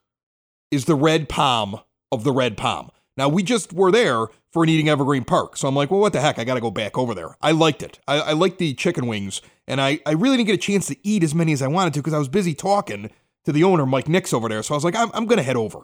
is 0.71 0.85
the 0.85 0.95
red 0.95 1.29
palm 1.29 1.79
of 2.11 2.23
the 2.23 2.31
red 2.31 2.57
palm. 2.57 2.89
Now, 3.17 3.29
we 3.29 3.43
just 3.43 3.71
were 3.71 3.91
there 3.91 4.27
for 4.51 4.63
an 4.63 4.69
Eating 4.69 4.89
Evergreen 4.89 5.23
Park. 5.23 5.57
So 5.57 5.67
I'm 5.67 5.75
like, 5.75 5.89
well, 5.89 5.99
what 5.99 6.13
the 6.13 6.21
heck? 6.21 6.37
I 6.37 6.43
got 6.43 6.55
to 6.55 6.61
go 6.61 6.71
back 6.71 6.97
over 6.97 7.13
there. 7.13 7.37
I 7.41 7.51
liked 7.51 7.81
it. 7.81 7.99
I, 8.07 8.19
I 8.19 8.33
liked 8.33 8.57
the 8.57 8.73
chicken 8.73 9.07
wings. 9.07 9.41
And 9.67 9.79
I, 9.79 9.99
I 10.05 10.13
really 10.13 10.37
didn't 10.37 10.47
get 10.47 10.55
a 10.55 10.57
chance 10.57 10.87
to 10.87 10.97
eat 11.03 11.23
as 11.23 11.33
many 11.33 11.53
as 11.53 11.61
I 11.61 11.67
wanted 11.67 11.93
to 11.93 11.99
because 11.99 12.13
I 12.13 12.19
was 12.19 12.27
busy 12.27 12.53
talking 12.53 13.09
to 13.45 13.51
the 13.51 13.63
owner, 13.63 13.85
Mike 13.85 14.09
Nix, 14.09 14.33
over 14.33 14.49
there. 14.49 14.63
So 14.63 14.73
I 14.73 14.77
was 14.77 14.83
like, 14.83 14.95
I'm, 14.95 15.09
I'm 15.13 15.25
going 15.25 15.37
to 15.37 15.43
head 15.43 15.55
over. 15.55 15.79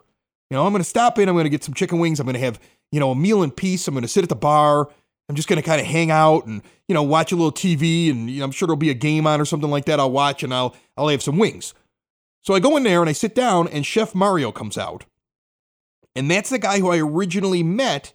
You 0.49 0.57
know, 0.57 0.65
I'm 0.65 0.73
going 0.73 0.83
to 0.83 0.89
stop 0.89 1.17
in. 1.19 1.29
I'm 1.29 1.35
going 1.35 1.45
to 1.45 1.49
get 1.49 1.63
some 1.63 1.73
chicken 1.73 1.99
wings. 1.99 2.19
I'm 2.19 2.25
going 2.25 2.33
to 2.33 2.41
have, 2.41 2.59
you 2.91 2.99
know, 2.99 3.11
a 3.11 3.15
meal 3.15 3.43
in 3.43 3.51
peace. 3.51 3.87
I'm 3.87 3.93
going 3.93 4.01
to 4.01 4.07
sit 4.07 4.23
at 4.23 4.29
the 4.29 4.35
bar. 4.35 4.89
I'm 5.29 5.35
just 5.35 5.47
going 5.47 5.61
to 5.61 5.65
kind 5.65 5.79
of 5.79 5.87
hang 5.87 6.11
out 6.11 6.45
and, 6.45 6.61
you 6.89 6.93
know, 6.93 7.03
watch 7.03 7.31
a 7.31 7.35
little 7.35 7.53
TV. 7.53 8.11
And 8.11 8.29
you 8.29 8.39
know, 8.39 8.45
I'm 8.45 8.51
sure 8.51 8.67
there'll 8.67 8.75
be 8.75 8.89
a 8.89 8.93
game 8.95 9.25
on 9.25 9.39
or 9.39 9.45
something 9.45 9.69
like 9.69 9.85
that. 9.85 9.99
I'll 9.99 10.11
watch 10.11 10.43
and 10.43 10.53
I'll, 10.53 10.75
I'll 10.97 11.07
have 11.07 11.23
some 11.23 11.37
wings. 11.37 11.73
So 12.41 12.53
I 12.53 12.59
go 12.59 12.75
in 12.77 12.83
there 12.83 13.01
and 13.01 13.09
I 13.09 13.13
sit 13.13 13.35
down 13.35 13.67
and 13.67 13.85
Chef 13.85 14.15
Mario 14.15 14.51
comes 14.51 14.77
out. 14.77 15.05
And 16.15 16.29
that's 16.29 16.49
the 16.49 16.59
guy 16.59 16.79
who 16.79 16.91
I 16.91 16.97
originally 16.97 17.63
met 17.63 18.13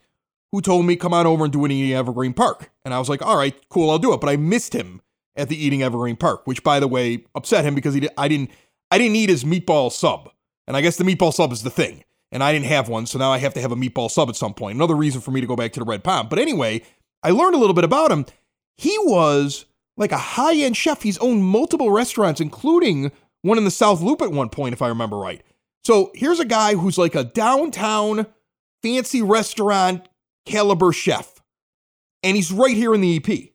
who 0.53 0.61
told 0.61 0.87
me, 0.87 0.97
come 0.97 1.15
on 1.15 1.27
over 1.27 1.45
and 1.45 1.53
do 1.53 1.65
an 1.65 1.71
Eating 1.71 1.97
Evergreen 1.97 2.33
Park. 2.33 2.71
And 2.85 2.95
I 2.95 2.99
was 2.99 3.09
like, 3.09 3.23
all 3.23 3.37
right, 3.37 3.55
cool, 3.69 3.91
I'll 3.91 3.99
do 3.99 4.13
it. 4.13 4.21
But 4.21 4.31
I 4.31 4.37
missed 4.37 4.75
him 4.75 5.01
at 5.35 5.49
the 5.49 5.57
Eating 5.57 5.83
Evergreen 5.83 6.17
Park, 6.17 6.47
which 6.47 6.63
by 6.63 6.81
the 6.81 6.89
way 6.89 7.25
upset 7.35 7.65
him 7.65 7.75
because 7.75 7.95
he 7.95 8.01
did, 8.01 8.11
I 8.17 8.29
didn't 8.29 8.51
I 8.91 8.99
didn't 8.99 9.17
eat 9.17 9.29
his 9.29 9.45
meatball 9.45 9.91
sub. 9.91 10.31
And 10.67 10.77
I 10.77 10.81
guess 10.81 10.97
the 10.97 11.05
meatball 11.05 11.33
sub 11.33 11.53
is 11.53 11.63
the 11.63 11.71
thing. 11.71 12.05
And 12.33 12.43
I 12.43 12.53
didn't 12.53 12.67
have 12.67 12.89
one, 12.89 13.07
so 13.07 13.19
now 13.19 13.33
I 13.33 13.39
have 13.39 13.55
to 13.55 13.61
have 13.61 13.73
a 13.73 13.77
meatball 13.77 14.11
sub 14.11 14.29
at 14.29 14.37
some 14.37 14.53
point. 14.55 14.77
Another 14.77 14.97
reason 14.97 15.21
for 15.21 15.31
me 15.31 15.41
to 15.41 15.47
go 15.47 15.57
back 15.57 15.73
to 15.73 15.81
the 15.81 15.87
Red 15.87 16.05
Palm. 16.05 16.29
But 16.29 16.39
anyway, 16.39 16.83
I 17.23 17.31
learned 17.31 17.55
a 17.55 17.59
little 17.59 17.75
bit 17.75 17.85
about 17.85 18.11
him. 18.11 18.27
He 18.77 18.97
was 18.99 19.65
like 19.97 20.13
a 20.13 20.19
high-end 20.19 20.77
chef. 20.77 21.03
He's 21.03 21.19
owned 21.19 21.45
multiple 21.45 21.91
restaurants, 21.91 22.41
including 22.41 23.13
one 23.43 23.59
in 23.59 23.65
the 23.65 23.71
South 23.71 24.01
Loop 24.01 24.23
at 24.23 24.33
one 24.33 24.49
point, 24.49 24.73
if 24.73 24.83
I 24.83 24.89
remember 24.89 25.17
right. 25.17 25.43
So 25.85 26.11
here's 26.15 26.41
a 26.41 26.45
guy 26.45 26.75
who's 26.75 26.99
like 26.99 27.15
a 27.15 27.25
downtown 27.25 28.27
fancy 28.83 29.23
restaurant 29.23 30.09
caliber 30.45 30.93
chef. 30.93 31.43
And 32.23 32.37
he's 32.37 32.51
right 32.51 32.77
here 32.77 32.95
in 32.95 33.01
the 33.01 33.17
EP, 33.17 33.51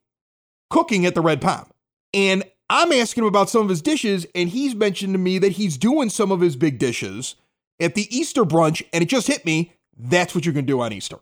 cooking 0.70 1.06
at 1.06 1.16
the 1.16 1.22
Red 1.22 1.42
Palm. 1.42 1.70
And 2.14 2.44
I'm 2.70 2.94
asking 2.94 3.24
him 3.24 3.28
about 3.28 3.50
some 3.50 3.64
of 3.64 3.70
his 3.70 3.82
dishes, 3.82 4.26
and 4.34 4.48
he's 4.48 4.76
mentioned 4.76 5.14
to 5.14 5.20
me 5.20 5.40
that 5.40 5.54
he's 5.54 5.78
doing 5.78 6.10
some 6.10 6.32
of 6.32 6.40
his 6.40 6.56
big 6.56 6.80
dishes 6.80 7.36
at 7.82 7.96
the 7.96 8.08
Easter 8.16 8.46
brunch, 8.46 8.82
and 8.94 9.04
it 9.04 9.08
just 9.08 9.28
hit 9.28 9.46
me. 9.46 9.74
That's 9.98 10.34
what 10.34 10.46
you're 10.46 10.54
going 10.54 10.66
to 10.66 10.72
do 10.72 10.80
on 10.80 10.94
Easter. 10.94 11.18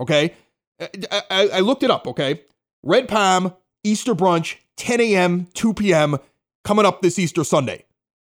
Okay? 0.00 0.34
Uh, 0.80 0.86
I, 1.10 1.22
I, 1.30 1.48
I 1.48 1.60
looked 1.60 1.82
it 1.82 1.90
up, 1.90 2.06
okay? 2.06 2.42
Red 2.82 3.06
Palm, 3.06 3.52
Easter 3.84 4.14
brunch, 4.14 4.56
10 4.76 5.00
a.m., 5.00 5.48
2 5.52 5.74
p.m., 5.74 6.16
coming 6.64 6.86
up 6.86 7.02
this 7.02 7.18
Easter 7.18 7.44
Sunday, 7.44 7.84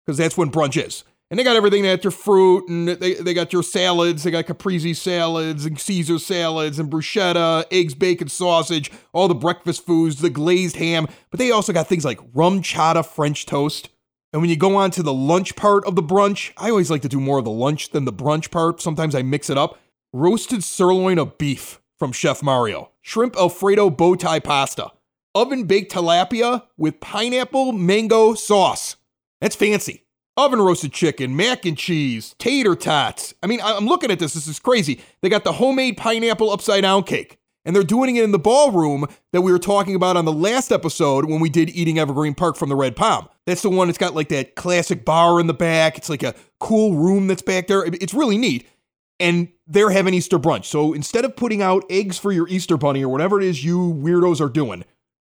because 0.05 0.19
that's 0.19 0.37
when 0.37 0.51
brunch 0.51 0.83
is. 0.83 1.05
And 1.31 1.39
they 1.39 1.45
got 1.45 1.57
everything. 1.57 1.85
Got 1.85 2.05
your 2.05 2.11
fruit 2.11 2.69
and 2.69 2.89
they, 2.89 3.15
they 3.15 3.33
got 3.33 3.55
your 3.55 3.63
salads. 3.63 4.23
They 4.23 4.31
got 4.31 4.45
caprese 4.45 4.93
salads 4.93 5.65
and 5.65 5.81
Caesar 5.81 6.19
salads 6.19 6.79
and 6.79 6.91
bruschetta, 6.91 7.65
eggs, 7.71 7.95
bacon, 7.95 8.29
sausage, 8.29 8.91
all 9.15 9.29
the 9.29 9.35
breakfast 9.35 9.87
foods, 9.87 10.21
the 10.21 10.29
glazed 10.29 10.77
ham. 10.77 11.07
But 11.31 11.39
they 11.39 11.51
also 11.51 11.73
got 11.73 11.89
things 11.89 12.05
like 12.05 12.19
RumChata 12.35 13.07
French 13.07 13.47
toast. 13.47 13.89
And 14.35 14.43
when 14.43 14.51
you 14.51 14.57
go 14.57 14.77
on 14.77 14.91
to 14.91 15.03
the 15.03 15.13
lunch 15.13 15.57
part 15.57 15.87
of 15.87 15.97
the 15.97 16.03
brunch, 16.03 16.53
I 16.59 16.69
always 16.69 16.91
like 16.91 17.01
to 17.03 17.09
do 17.09 17.21
more 17.21 17.39
of 17.39 17.47
the 17.47 17.51
lunch 17.51 17.91
than 17.91 18.05
the 18.05 18.13
brunch 18.13 18.51
part. 18.51 18.83
Sometimes 18.83 19.15
I 19.15 19.23
mix 19.23 19.49
it 19.49 19.57
up. 19.57 19.79
Roasted 20.13 20.63
sirloin 20.63 21.19
of 21.19 21.39
beef 21.39 21.81
from 21.99 22.13
Chef 22.13 22.43
Mario, 22.43 22.91
shrimp 23.01 23.37
Alfredo 23.37 23.89
bow 23.89 24.17
tie 24.17 24.41
pasta, 24.41 24.91
oven 25.35 25.65
baked 25.65 25.93
tilapia 25.93 26.65
with 26.77 27.01
pineapple 27.01 27.73
mango 27.73 28.35
sauce. 28.35 28.97
That's 29.43 29.57
fancy 29.57 30.07
oven 30.37 30.61
roasted 30.61 30.93
chicken, 30.93 31.37
mac 31.37 31.67
and 31.67 31.77
cheese, 31.77 32.35
tater 32.39 32.75
tots. 32.75 33.35
I 33.43 33.47
mean, 33.47 33.61
I'm 33.63 33.87
looking 33.87 34.11
at 34.11 34.19
this. 34.19 34.35
This 34.35 34.47
is 34.47 34.59
crazy. 34.59 35.01
They 35.21 35.29
got 35.29 35.45
the 35.45 35.53
homemade 35.53 35.97
pineapple 35.97 36.51
upside 36.51 36.83
down 36.83 37.05
cake. 37.05 37.39
And 37.65 37.77
they're 37.77 37.85
doing 37.85 38.17
it 38.17 38.25
in 38.25 38.33
the 38.33 38.41
ballroom 38.41 39.07
that 39.33 39.43
we 39.43 39.53
were 39.53 39.59
talking 39.59 39.95
about 39.95 40.17
on 40.17 40.25
the 40.25 40.33
last 40.33 40.73
episode 40.73 41.27
when 41.27 41.39
we 41.39 41.49
did 41.49 41.71
Eating 41.71 41.97
Evergreen 41.97 42.35
Park 42.35 42.57
from 42.57 42.69
the 42.69 42.75
Red 42.75 42.97
Palm. 42.97 43.29
That's 43.47 43.63
the 43.63 43.71
one 43.71 43.87
that's 43.87 43.99
got 43.99 44.17
like 44.17 44.31
that 44.31 44.57
classic 44.57 45.05
bar 45.05 45.39
in 45.39 45.47
the 45.47 45.55
back. 45.55 45.97
It's 45.97 46.09
like 46.09 46.25
a 46.25 46.35
cool 46.59 46.97
room 46.97 47.29
that's 47.29 47.43
back 47.43 47.69
there. 47.69 47.85
It's 47.85 48.15
really 48.15 48.37
neat. 48.37 48.67
And 49.21 49.49
they're 49.69 49.91
having 49.91 50.15
Easter 50.15 50.41
brunch. 50.41 50.65
So 50.65 50.93
instead 50.93 51.25
of 51.25 51.37
putting 51.37 51.63
out 51.63 51.85
eggs 51.89 52.19
for 52.19 52.33
your 52.33 52.49
Easter 52.49 52.77
bunny 52.77 53.05
or 53.05 53.09
whatever 53.09 53.41
it 53.41 53.47
is 53.47 53.65
you 53.65 53.79
weirdos 53.79 54.41
are 54.41 54.49
doing, 54.49 54.85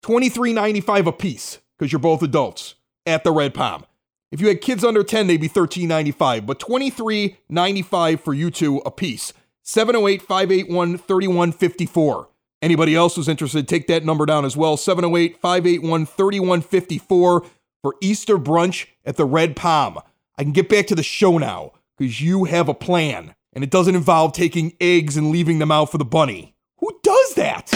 $23.95 0.05 1.07
a 1.07 1.11
piece 1.11 1.59
because 1.77 1.91
you're 1.91 1.99
both 1.99 2.23
adults 2.23 2.75
at 3.05 3.25
the 3.25 3.33
Red 3.33 3.53
Palm. 3.53 3.83
If 4.31 4.39
you 4.39 4.47
had 4.47 4.61
kids 4.61 4.85
under 4.85 5.03
10, 5.03 5.27
they'd 5.27 5.41
be 5.41 5.49
$13.95, 5.49 6.45
but 6.45 6.59
$23.95 6.59 8.19
for 8.21 8.33
you 8.33 8.49
two 8.49 8.77
a 8.85 8.91
piece. 8.91 9.33
708 9.63 10.21
581 10.21 10.97
3154. 10.97 12.29
Anybody 12.61 12.95
else 12.95 13.15
who's 13.15 13.27
interested, 13.27 13.67
take 13.67 13.87
that 13.87 14.05
number 14.05 14.25
down 14.25 14.45
as 14.45 14.55
well 14.55 14.77
708 14.77 15.37
581 15.41 16.05
3154 16.05 17.45
for 17.81 17.95
Easter 17.99 18.37
brunch 18.37 18.87
at 19.05 19.17
the 19.17 19.25
Red 19.25 19.55
Palm. 19.55 19.99
I 20.37 20.43
can 20.43 20.53
get 20.53 20.69
back 20.69 20.87
to 20.87 20.95
the 20.95 21.03
show 21.03 21.37
now 21.37 21.73
because 21.97 22.21
you 22.21 22.45
have 22.45 22.69
a 22.69 22.73
plan, 22.73 23.35
and 23.53 23.63
it 23.65 23.69
doesn't 23.69 23.95
involve 23.95 24.31
taking 24.31 24.73
eggs 24.79 25.17
and 25.17 25.31
leaving 25.31 25.59
them 25.59 25.71
out 25.71 25.91
for 25.91 25.97
the 25.97 26.05
bunny. 26.05 26.55
Who 26.77 26.97
does 27.03 27.33
that? 27.35 27.67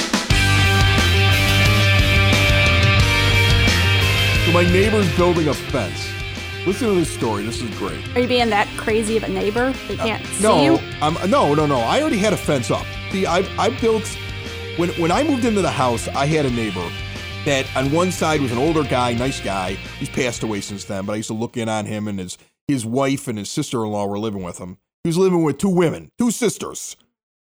So, 4.45 4.51
my 4.51 4.63
neighbor's 4.71 5.13
building 5.17 5.47
a 5.47 5.53
fence. 5.53 6.14
Listen 6.65 6.87
to 6.87 6.95
this 6.95 7.13
story. 7.13 7.45
This 7.45 7.61
is 7.61 7.69
great. 7.77 8.03
Are 8.15 8.21
you 8.21 8.27
being 8.27 8.49
that 8.49 8.67
crazy 8.75 9.17
of 9.17 9.23
a 9.23 9.27
neighbor? 9.27 9.71
They 9.87 9.99
uh, 9.99 10.03
can't 10.03 10.25
see 10.25 10.43
no, 10.43 10.63
you? 10.63 10.79
I'm, 10.99 11.13
no, 11.29 11.53
no, 11.53 11.67
no. 11.67 11.77
I 11.77 12.01
already 12.01 12.17
had 12.17 12.33
a 12.33 12.37
fence 12.37 12.71
up. 12.71 12.85
See, 13.11 13.27
I, 13.27 13.47
I 13.59 13.69
built 13.69 14.07
when 14.77 14.89
when 14.99 15.11
I 15.11 15.21
moved 15.21 15.45
into 15.45 15.61
the 15.61 15.69
house. 15.69 16.07
I 16.07 16.25
had 16.25 16.47
a 16.47 16.49
neighbor 16.49 16.89
that 17.45 17.67
on 17.75 17.91
one 17.91 18.11
side 18.11 18.41
was 18.41 18.51
an 18.51 18.57
older 18.57 18.83
guy, 18.83 19.13
nice 19.13 19.39
guy. 19.39 19.73
He's 19.99 20.09
passed 20.09 20.41
away 20.41 20.59
since 20.61 20.85
then, 20.85 21.05
but 21.05 21.13
I 21.13 21.17
used 21.17 21.27
to 21.27 21.35
look 21.35 21.55
in 21.55 21.69
on 21.69 21.85
him 21.85 22.07
and 22.07 22.17
his 22.17 22.37
his 22.67 22.83
wife 22.83 23.27
and 23.27 23.37
his 23.37 23.49
sister 23.49 23.83
in 23.85 23.91
law 23.91 24.07
were 24.07 24.17
living 24.17 24.41
with 24.41 24.57
him. 24.57 24.79
He 25.03 25.09
was 25.09 25.19
living 25.19 25.43
with 25.43 25.59
two 25.59 25.69
women, 25.69 26.09
two 26.17 26.31
sisters. 26.31 26.97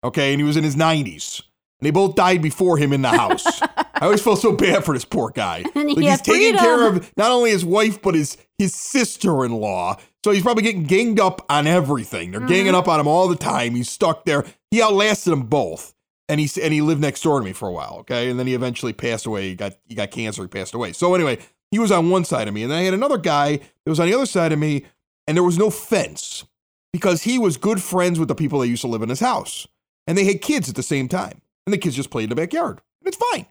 Okay, 0.02 0.32
and 0.32 0.40
he 0.40 0.46
was 0.46 0.56
in 0.56 0.64
his 0.64 0.78
90s. 0.78 1.42
And 1.80 1.86
they 1.86 1.92
both 1.92 2.16
died 2.16 2.42
before 2.42 2.78
him 2.78 2.94
in 2.94 3.02
the 3.02 3.10
house. 3.10 3.62
I 4.00 4.06
always 4.06 4.22
felt 4.22 4.40
so 4.40 4.54
bad 4.54 4.84
for 4.84 4.94
this 4.94 5.06
poor 5.06 5.30
guy. 5.30 5.64
Like 5.76 5.98
he's 5.98 6.22
taking 6.22 6.58
care 6.58 6.88
of 6.88 7.12
not 7.18 7.32
only 7.32 7.52
his 7.52 7.66
wife 7.66 8.02
but 8.02 8.14
his 8.16 8.38
his 8.58 8.74
sister-in-law. 8.76 9.98
So 10.24 10.32
he's 10.32 10.44
probably 10.44 10.64
getting 10.64 10.84
ganged 10.84 11.20
up 11.20 11.46
on 11.50 11.66
everything. 11.68 12.32
They're 12.32 12.42
ganging 12.42 12.76
up 12.76 12.88
on 12.88 13.00
him 13.00 13.08
all 13.08 13.28
the 13.28 13.36
time. 13.36 13.76
He's 13.76 13.90
stuck 13.90 14.26
there. 14.26 14.46
He 14.70 14.82
outlasted 14.82 15.32
them 15.32 15.44
both. 15.44 15.94
And 16.28 16.40
he 16.40 16.50
and 16.62 16.74
he 16.74 16.82
lived 16.82 17.02
next 17.02 17.22
door 17.24 17.40
to 17.40 17.46
me 17.46 17.54
for 17.54 17.68
a 17.68 17.72
while, 17.72 17.98
okay? 18.02 18.30
And 18.30 18.40
then 18.40 18.46
he 18.46 18.54
eventually 18.54 18.94
passed 18.94 19.26
away. 19.26 19.50
He 19.50 19.56
got 19.56 19.74
he 19.88 19.96
got 19.96 20.12
cancer, 20.12 20.44
he 20.44 20.48
passed 20.48 20.74
away. 20.74 20.94
So 20.94 21.16
anyway, 21.16 21.40
he 21.72 21.80
was 21.80 21.92
on 21.92 22.10
one 22.10 22.26
side 22.26 22.48
of 22.48 22.54
me, 22.54 22.64
and 22.64 22.72
then 22.72 22.80
I 22.80 22.84
had 22.84 22.94
another 22.94 23.18
guy 23.18 23.58
that 23.58 23.90
was 23.90 24.00
on 24.00 24.08
the 24.08 24.14
other 24.14 24.26
side 24.26 24.52
of 24.52 24.60
me, 24.60 24.86
and 25.28 25.36
there 25.36 25.44
was 25.44 25.58
no 25.58 25.70
fence 25.70 26.46
because 26.92 27.24
he 27.24 27.38
was 27.38 27.58
good 27.58 27.82
friends 27.82 28.20
with 28.20 28.28
the 28.28 28.36
people 28.36 28.60
that 28.60 28.68
used 28.68 28.82
to 28.82 28.88
live 28.88 29.02
in 29.02 29.10
his 29.10 29.20
house. 29.20 29.68
And 30.08 30.18
they 30.18 30.26
had 30.26 30.42
kids 30.42 30.70
at 30.70 30.76
the 30.76 30.84
same 30.84 31.08
time. 31.08 31.42
And 31.66 31.74
the 31.74 31.78
kids 31.78 31.96
just 31.96 32.10
played 32.10 32.24
in 32.24 32.30
the 32.30 32.36
backyard. 32.36 32.82
And 33.02 33.08
it's 33.14 33.18
fine. 33.32 33.46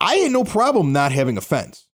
I 0.00 0.16
had 0.16 0.32
no 0.32 0.44
problem 0.44 0.92
not 0.92 1.12
having 1.12 1.36
a 1.36 1.40
fence. 1.42 1.86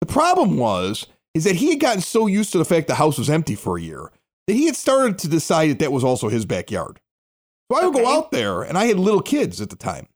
The 0.00 0.06
problem 0.06 0.56
was 0.56 1.06
is 1.34 1.44
that 1.44 1.56
he 1.56 1.70
had 1.70 1.80
gotten 1.80 2.02
so 2.02 2.26
used 2.26 2.52
to 2.52 2.58
the 2.58 2.64
fact 2.64 2.88
the 2.88 2.94
house 2.96 3.16
was 3.18 3.30
empty 3.30 3.54
for 3.54 3.78
a 3.78 3.80
year 3.82 4.10
that 4.46 4.54
he 4.54 4.66
had 4.66 4.76
started 4.76 5.18
to 5.20 5.28
decide 5.28 5.70
that 5.70 5.78
that 5.78 5.92
was 5.92 6.04
also 6.04 6.28
his 6.28 6.44
backyard. 6.44 7.00
So 7.70 7.78
I 7.78 7.86
would 7.86 7.94
Okay. 7.94 8.04
go 8.04 8.10
out 8.12 8.32
there, 8.32 8.62
and 8.62 8.76
I 8.76 8.86
had 8.86 8.98
little 8.98 9.22
kids 9.22 9.60
at 9.60 9.70
the 9.70 9.76
time, 9.76 10.08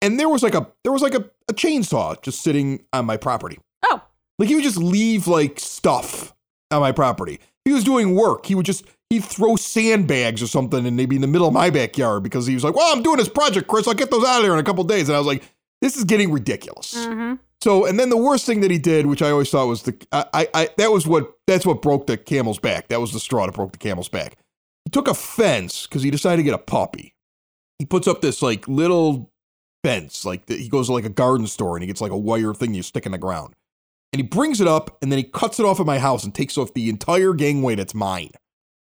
and 0.00 0.18
there 0.18 0.28
was 0.28 0.42
like 0.42 0.54
a 0.54 0.68
there 0.84 0.92
was 0.92 1.02
like 1.02 1.14
a, 1.14 1.28
a 1.48 1.52
chainsaw 1.52 2.20
just 2.22 2.40
sitting 2.40 2.84
on 2.92 3.04
my 3.04 3.16
property. 3.16 3.58
Oh, 3.86 4.00
Like 4.38 4.48
he 4.48 4.54
would 4.54 4.64
just 4.64 4.78
leave 4.78 5.26
like 5.26 5.58
stuff 5.60 6.32
on 6.70 6.80
my 6.80 6.92
property. 6.92 7.40
He 7.64 7.72
was 7.72 7.84
doing 7.84 8.14
work. 8.14 8.46
He 8.46 8.54
would 8.54 8.64
just 8.64 8.84
he'd 9.10 9.24
throw 9.24 9.56
sandbags 9.56 10.40
or 10.42 10.46
something 10.46 10.86
and 10.86 10.98
they'd 10.98 11.06
be 11.08 11.16
in 11.16 11.22
the 11.22 11.28
middle 11.28 11.48
of 11.48 11.52
my 11.54 11.68
backyard 11.70 12.22
because 12.22 12.46
he 12.46 12.54
was 12.54 12.64
like, 12.64 12.74
"Well, 12.74 12.90
I'm 12.96 13.02
doing 13.02 13.18
this 13.18 13.28
project, 13.28 13.66
Chris. 13.68 13.86
I'll 13.88 13.94
get 13.94 14.10
those 14.10 14.24
out 14.24 14.38
of 14.38 14.42
there 14.44 14.52
in 14.54 14.58
a 14.60 14.64
couple 14.64 14.84
days." 14.84 15.08
And 15.08 15.16
I 15.16 15.18
was 15.18 15.26
like, 15.26 15.42
"This 15.80 15.96
is 15.96 16.04
getting 16.04 16.32
ridiculous." 16.32 16.94
mm-hmm. 16.94 17.34
So, 17.60 17.86
and 17.86 17.98
then 17.98 18.08
the 18.08 18.16
worst 18.16 18.46
thing 18.46 18.60
that 18.60 18.70
he 18.70 18.78
did, 18.78 19.06
which 19.06 19.20
I 19.20 19.30
always 19.30 19.50
thought 19.50 19.66
was 19.66 19.82
the, 19.82 20.06
I, 20.12 20.26
I, 20.32 20.48
I, 20.54 20.68
that 20.78 20.92
was 20.92 21.06
what, 21.06 21.32
that's 21.46 21.66
what 21.66 21.82
broke 21.82 22.06
the 22.06 22.16
camel's 22.16 22.60
back. 22.60 22.88
That 22.88 23.00
was 23.00 23.12
the 23.12 23.18
straw 23.18 23.46
that 23.46 23.54
broke 23.54 23.72
the 23.72 23.78
camel's 23.78 24.08
back. 24.08 24.36
He 24.84 24.90
took 24.90 25.08
a 25.08 25.14
fence 25.14 25.86
because 25.86 26.02
he 26.02 26.10
decided 26.10 26.36
to 26.38 26.42
get 26.44 26.54
a 26.54 26.58
puppy. 26.58 27.14
He 27.78 27.84
puts 27.84 28.06
up 28.06 28.20
this 28.20 28.42
like 28.42 28.68
little 28.68 29.32
fence, 29.82 30.24
like 30.24 30.46
the, 30.46 30.56
he 30.56 30.68
goes 30.68 30.86
to 30.86 30.92
like 30.92 31.04
a 31.04 31.10
garden 31.10 31.46
store 31.46 31.76
and 31.76 31.82
he 31.82 31.88
gets 31.88 32.00
like 32.00 32.12
a 32.12 32.16
wire 32.16 32.54
thing 32.54 32.74
you 32.74 32.82
stick 32.82 33.06
in 33.06 33.12
the 33.12 33.18
ground. 33.18 33.54
And 34.12 34.20
he 34.20 34.26
brings 34.26 34.60
it 34.60 34.68
up 34.68 34.96
and 35.02 35.10
then 35.10 35.18
he 35.18 35.24
cuts 35.24 35.58
it 35.58 35.66
off 35.66 35.80
at 35.80 35.86
my 35.86 35.98
house 35.98 36.24
and 36.24 36.34
takes 36.34 36.56
off 36.56 36.74
the 36.74 36.88
entire 36.88 37.34
gangway 37.34 37.74
that's 37.74 37.94
mine 37.94 38.30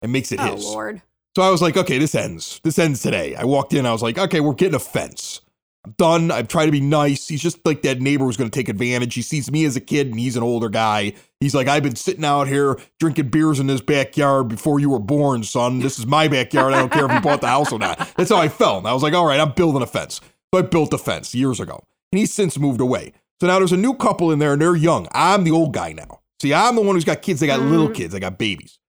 and 0.01 0.13
makes 0.13 0.31
it 0.33 0.41
his. 0.41 0.49
oh 0.49 0.55
his. 0.55 0.65
Lord. 0.65 1.03
So 1.37 1.43
I 1.43 1.51
was 1.51 1.61
like, 1.61 1.77
okay, 1.77 1.99
this 1.99 2.15
ends. 2.15 2.61
This 2.63 2.79
ends 2.79 3.03
today. 3.03 3.35
I 3.35 3.45
walked 3.45 3.75
in, 3.75 3.85
I 3.85 3.93
was 3.93 4.03
like, 4.03 4.17
okay, 4.17 4.41
we're 4.41 4.55
getting 4.55 4.75
a 4.77 4.81
fence. 4.81 5.41
I'm 5.85 5.95
done. 5.97 6.31
I've 6.31 6.49
tried 6.49 6.67
to 6.67 6.73
be 6.73 6.81
nice. 6.81 7.29
He's 7.29 7.41
just 7.41 7.65
like 7.65 7.83
that 7.83 8.01
neighbor 8.01 8.25
who's 8.25 8.37
going 8.37 8.51
to 8.51 8.59
take 8.59 8.69
advantage. 8.69 9.15
He 9.15 9.23
sees 9.23 9.51
me 9.51 9.65
as 9.65 9.77
a 9.77 9.81
kid 9.81 10.09
and 10.09 10.21
he's 10.21 10.37
an 10.37 10.43
older 10.43 10.69
guy. 10.69 11.15
He's 11.41 11.55
like, 11.55 11.69
I've 11.69 11.83
been 11.83 11.97
sitting 11.97 12.25
out 12.25 12.49
here 12.49 12.79
drinking 12.99 13.31
beers 13.31 13.61
in 13.61 13.67
this 13.67 13.81
backyard 13.81 14.49
before 14.49 14.79
you 14.79 14.91
were 14.91 14.99
born, 14.99 15.43
son. 15.43 15.79
This 15.79 15.99
is 15.99 16.07
my 16.07 16.29
backyard. 16.29 16.75
I 16.75 16.81
don't 16.81 16.93
care 16.93 17.07
if 17.07 17.13
you 17.13 17.21
bought 17.21 17.41
the 17.41 17.47
house 17.47 17.73
or 17.73 17.79
not. 17.79 17.99
That's 18.17 18.31
how 18.31 18.37
I 18.37 18.49
felt. 18.49 18.79
And 18.79 18.89
I 18.89 18.93
was 18.93 19.03
like, 19.03 19.15
all 19.15 19.25
right, 19.25 19.41
I'm 19.41 19.53
building 19.53 19.81
a 19.81 19.87
fence. 19.87 20.21
So 20.53 20.59
I 20.59 20.63
built 20.63 20.93
a 20.93 20.99
fence 20.99 21.35
years 21.35 21.61
ago. 21.61 21.83
And 22.13 22.19
he's 22.19 22.33
since 22.33 22.59
moved 22.59 22.81
away. 22.81 23.15
So 23.41 23.47
now 23.47 23.59
there's 23.59 23.73
a 23.73 23.79
new 23.79 23.95
couple 23.95 24.31
in 24.33 24.39
there 24.39 24.53
and 24.53 24.61
they're 24.61 24.77
young. 24.77 25.09
I'm 25.13 25.45
the 25.45 25.53
old 25.53 25.73
guy 25.73 25.93
now. 25.93 26.21
See, 26.43 26.53
I'm 26.53 26.75
the 26.75 26.83
one 26.83 26.95
who's 26.95 27.05
got 27.05 27.23
kids. 27.23 27.41
They 27.41 27.47
got 27.47 27.61
little 27.61 27.87
mm-hmm. 27.87 27.95
kids. 27.95 28.13
They 28.13 28.21
got 28.21 28.37
babies. 28.37 28.80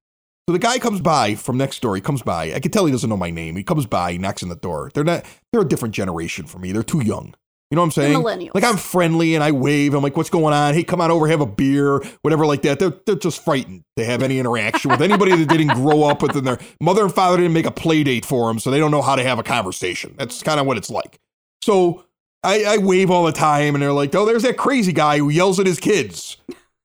So 0.48 0.54
the 0.54 0.60
guy 0.60 0.80
comes 0.80 1.02
by 1.02 1.36
from 1.36 1.58
next 1.58 1.82
door. 1.82 1.96
He 1.96 2.02
comes 2.02 2.22
by. 2.24 2.54
I 2.54 2.60
can 2.60 2.72
tell 2.72 2.86
he 2.86 2.92
doesn't 2.92 3.10
know 3.10 3.18
my 3.18 3.30
name. 3.30 3.56
He 3.56 3.64
comes 3.64 3.86
by, 3.86 4.14
he 4.14 4.18
knocks 4.18 4.44
on 4.44 4.50
the 4.50 4.56
door. 4.56 4.92
They're 4.94 5.04
not. 5.04 5.26
They're 5.52 5.62
a 5.62 5.68
different 5.68 5.94
generation 5.94 6.46
for 6.46 6.60
me. 6.60 6.72
They're 6.72 6.84
too 6.84 7.04
young. 7.04 7.36
You 7.70 7.78
know 7.78 7.84
what 7.84 7.86
I'm 7.86 7.92
saying? 7.92 8.22
millennials. 8.22 8.52
Like 8.54 8.66
I'm 8.66 8.76
friendly 8.76 9.34
and 9.34 9.42
I 9.42 9.52
wave. 9.52 9.94
I'm 9.94 10.04
like, 10.04 10.18
"What's 10.18 10.30
going 10.30 10.54
on? 10.54 10.74
Hey, 10.74 10.84
come 10.84 11.00
on 11.00 11.10
over, 11.10 11.26
have 11.30 11.40
a 11.40 11.46
beer, 11.46 12.04
whatever, 12.22 12.46
like 12.46 12.64
that." 12.64 12.80
They're 12.80 12.94
they're 13.06 13.16
just 13.16 13.46
frightened 13.46 13.86
to 13.96 14.04
have 14.04 14.22
any 14.22 14.40
interaction 14.40 14.92
with 14.92 15.02
anybody 15.02 15.34
that 15.38 15.48
didn't 15.48 15.70
grow 15.76 16.04
up 16.04 16.22
with, 16.22 16.36
and 16.36 16.46
their 16.46 16.60
mother 16.82 17.04
and 17.04 17.14
father 17.14 17.38
didn't 17.38 17.54
make 17.54 17.66
a 17.66 17.72
play 17.72 18.04
date 18.04 18.26
for 18.26 18.50
them, 18.50 18.60
so 18.60 18.72
they 18.72 18.80
don't 18.80 18.92
know 18.92 19.02
how 19.02 19.16
to 19.16 19.24
have 19.24 19.40
a 19.40 19.44
conversation. 19.44 20.16
That's 20.18 20.44
kind 20.44 20.60
of 20.60 20.66
what 20.66 20.76
it's 20.76 20.90
like. 20.90 21.18
So 21.64 22.04
I, 22.44 22.66
I 22.66 22.78
wave 22.78 23.10
all 23.10 23.24
the 23.24 23.32
time, 23.32 23.74
and 23.74 23.82
they're 23.82 23.94
like, 23.94 24.14
"Oh, 24.16 24.26
there's 24.26 24.44
that 24.44 24.58
crazy 24.58 24.92
guy 24.92 25.20
who 25.20 25.30
yells 25.30 25.58
at 25.58 25.66
his 25.66 25.80
kids. 25.80 26.36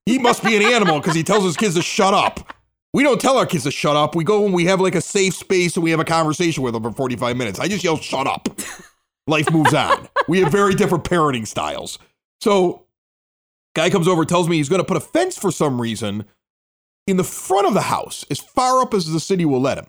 He 0.04 0.20
must 0.20 0.44
be 0.44 0.54
an 0.54 0.62
animal 0.62 1.00
because 1.00 1.16
he 1.16 1.24
tells 1.24 1.42
his 1.42 1.56
kids 1.56 1.74
to 1.74 1.82
shut 1.82 2.14
up." 2.14 2.52
We 2.92 3.02
don't 3.02 3.20
tell 3.20 3.36
our 3.36 3.46
kids 3.46 3.64
to 3.64 3.70
shut 3.70 3.96
up. 3.96 4.14
We 4.14 4.24
go 4.24 4.44
and 4.44 4.54
we 4.54 4.64
have 4.66 4.80
like 4.80 4.94
a 4.94 5.00
safe 5.00 5.34
space 5.34 5.76
and 5.76 5.84
we 5.84 5.90
have 5.90 6.00
a 6.00 6.04
conversation 6.04 6.62
with 6.62 6.72
them 6.74 6.82
for 6.82 6.92
45 6.92 7.36
minutes. 7.36 7.60
I 7.60 7.68
just 7.68 7.84
yell, 7.84 7.98
shut 7.98 8.26
up. 8.26 8.48
Life 9.26 9.50
moves 9.50 9.74
on. 9.74 10.08
we 10.28 10.40
have 10.40 10.52
very 10.52 10.74
different 10.74 11.04
parenting 11.04 11.46
styles. 11.46 11.98
So, 12.40 12.86
guy 13.74 13.90
comes 13.90 14.06
over, 14.08 14.24
tells 14.24 14.48
me 14.48 14.56
he's 14.56 14.68
going 14.68 14.80
to 14.80 14.86
put 14.86 14.96
a 14.96 15.00
fence 15.00 15.36
for 15.36 15.50
some 15.50 15.80
reason 15.80 16.24
in 17.06 17.16
the 17.16 17.24
front 17.24 17.66
of 17.66 17.74
the 17.74 17.82
house, 17.82 18.24
as 18.30 18.38
far 18.38 18.80
up 18.82 18.94
as 18.94 19.06
the 19.10 19.20
city 19.20 19.44
will 19.44 19.60
let 19.60 19.78
him. 19.78 19.86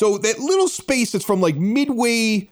So, 0.00 0.18
that 0.18 0.38
little 0.38 0.68
space 0.68 1.12
that's 1.12 1.24
from 1.24 1.40
like 1.40 1.56
midway, 1.56 2.50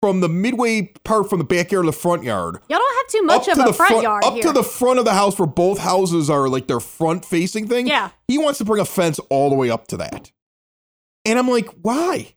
from 0.00 0.20
the 0.20 0.28
midway 0.28 0.82
part 1.04 1.28
from 1.28 1.38
the 1.38 1.44
backyard 1.44 1.84
to 1.84 1.90
the 1.90 1.96
front 1.96 2.22
yard, 2.24 2.58
Y'all 2.68 2.78
don't 2.78 2.96
have 2.96 3.06
too 3.12 3.22
much 3.22 3.48
up 3.48 3.48
of 3.48 3.54
to 3.56 3.62
a 3.62 3.66
the 3.66 3.72
front, 3.72 4.02
yard 4.02 4.24
up 4.24 4.32
here. 4.34 4.42
to 4.44 4.52
the 4.52 4.62
front 4.62 4.98
of 4.98 5.04
the 5.04 5.12
house 5.14 5.38
where 5.38 5.46
both 5.46 5.78
houses 5.78 6.30
are 6.30 6.48
like 6.48 6.66
their 6.66 6.80
front 6.80 7.24
facing 7.24 7.68
thing. 7.68 7.86
Yeah. 7.86 8.10
He 8.28 8.38
wants 8.38 8.58
to 8.58 8.64
bring 8.64 8.80
a 8.80 8.84
fence 8.84 9.18
all 9.28 9.50
the 9.50 9.56
way 9.56 9.70
up 9.70 9.86
to 9.88 9.96
that. 9.98 10.32
And 11.26 11.38
I'm 11.38 11.48
like, 11.48 11.68
why? 11.82 12.34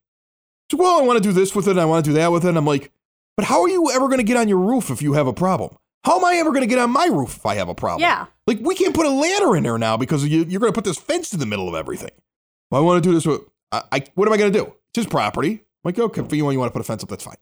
So, 0.72 0.78
well, 0.78 1.00
I 1.00 1.04
want 1.04 1.18
to 1.22 1.24
do 1.24 1.32
this 1.32 1.56
with 1.56 1.68
it. 1.68 1.72
And 1.72 1.80
I 1.82 1.86
want 1.86 2.04
to 2.04 2.12
do 2.12 2.16
that 2.16 2.32
with 2.32 2.44
it. 2.46 2.50
And 2.50 2.58
I'm 2.58 2.66
like, 2.66 2.92
but 3.38 3.46
how 3.46 3.62
are 3.62 3.70
you 3.70 3.90
ever 3.92 4.08
going 4.08 4.18
to 4.20 4.24
get 4.24 4.38
on 4.38 4.48
your 4.50 4.60
roof 4.60 4.90
if 4.90 5.02
you 5.02 5.14
have 5.14 5.28
a 5.28 5.34
problem? 5.34 5.78
How 6.04 6.18
am 6.18 6.26
I 6.26 6.36
ever 6.36 6.50
going 6.52 6.62
to 6.64 6.68
get 6.68 6.80
on 6.80 6.92
my 6.92 7.06
roof 7.06 7.38
if 7.38 7.46
I 7.46 7.56
have 7.56 7.70
a 7.70 7.76
problem? 7.76 8.02
Yeah. 8.02 8.26
Like, 8.46 8.60
we 8.62 8.76
can't 8.76 8.94
put 8.94 9.06
a 9.06 9.10
ladder 9.10 9.56
in 9.56 9.64
there 9.64 9.78
now 9.78 9.96
because 9.96 10.28
you, 10.28 10.44
you're 10.44 10.60
going 10.60 10.72
to 10.74 10.76
put 10.76 10.84
this 10.84 10.98
fence 10.98 11.32
in 11.34 11.40
the 11.40 11.46
middle 11.46 11.70
of 11.70 11.76
everything. 11.76 12.12
Well, 12.70 12.82
I 12.82 12.84
want 12.84 13.02
to 13.02 13.10
do 13.10 13.14
this 13.14 13.26
with, 13.26 13.42
I, 13.72 13.84
I, 13.92 14.04
what 14.16 14.28
am 14.28 14.34
I 14.34 14.38
going 14.38 14.52
to 14.52 14.60
do? 14.60 14.66
It's 14.90 14.98
his 14.98 15.06
property. 15.08 15.52
I'm 15.54 15.60
like, 15.86 15.98
okay, 16.00 16.22
for 16.28 16.36
you, 16.36 16.52
you 16.52 16.60
want 16.60 16.70
to 16.70 16.74
put 16.74 16.82
a 16.82 16.84
fence 16.84 17.04
up, 17.04 17.10
that's 17.10 17.24
fine. 17.24 17.38